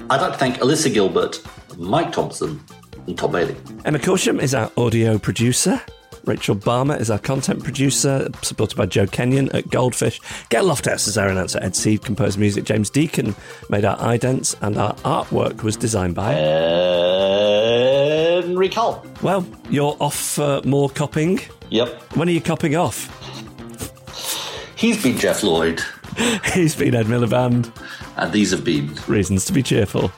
[0.09, 1.43] I'd like to thank Alyssa Gilbert,
[1.77, 2.63] Mike Thompson,
[3.09, 3.57] and Tom Bailey.
[3.85, 5.81] Emma Corsham is our audio producer.
[6.25, 10.21] Rachel Barmer is our content producer, supported by Joe Kenyon at Goldfish.
[10.51, 11.59] Get Lofthouse as our announcer.
[11.63, 12.65] Ed Seed composed music.
[12.65, 13.35] James Deacon
[13.69, 16.33] made our idents, and our artwork was designed by
[18.43, 19.05] Henry Cole.
[19.23, 21.41] Well, you're off for more copping.
[21.71, 22.17] Yep.
[22.17, 23.09] When are you copping off?
[24.77, 25.81] He's been Geoff Lloyd.
[26.55, 27.73] He's been Ed Miliband.
[28.17, 30.13] And these have been Reasons to be Cheerful.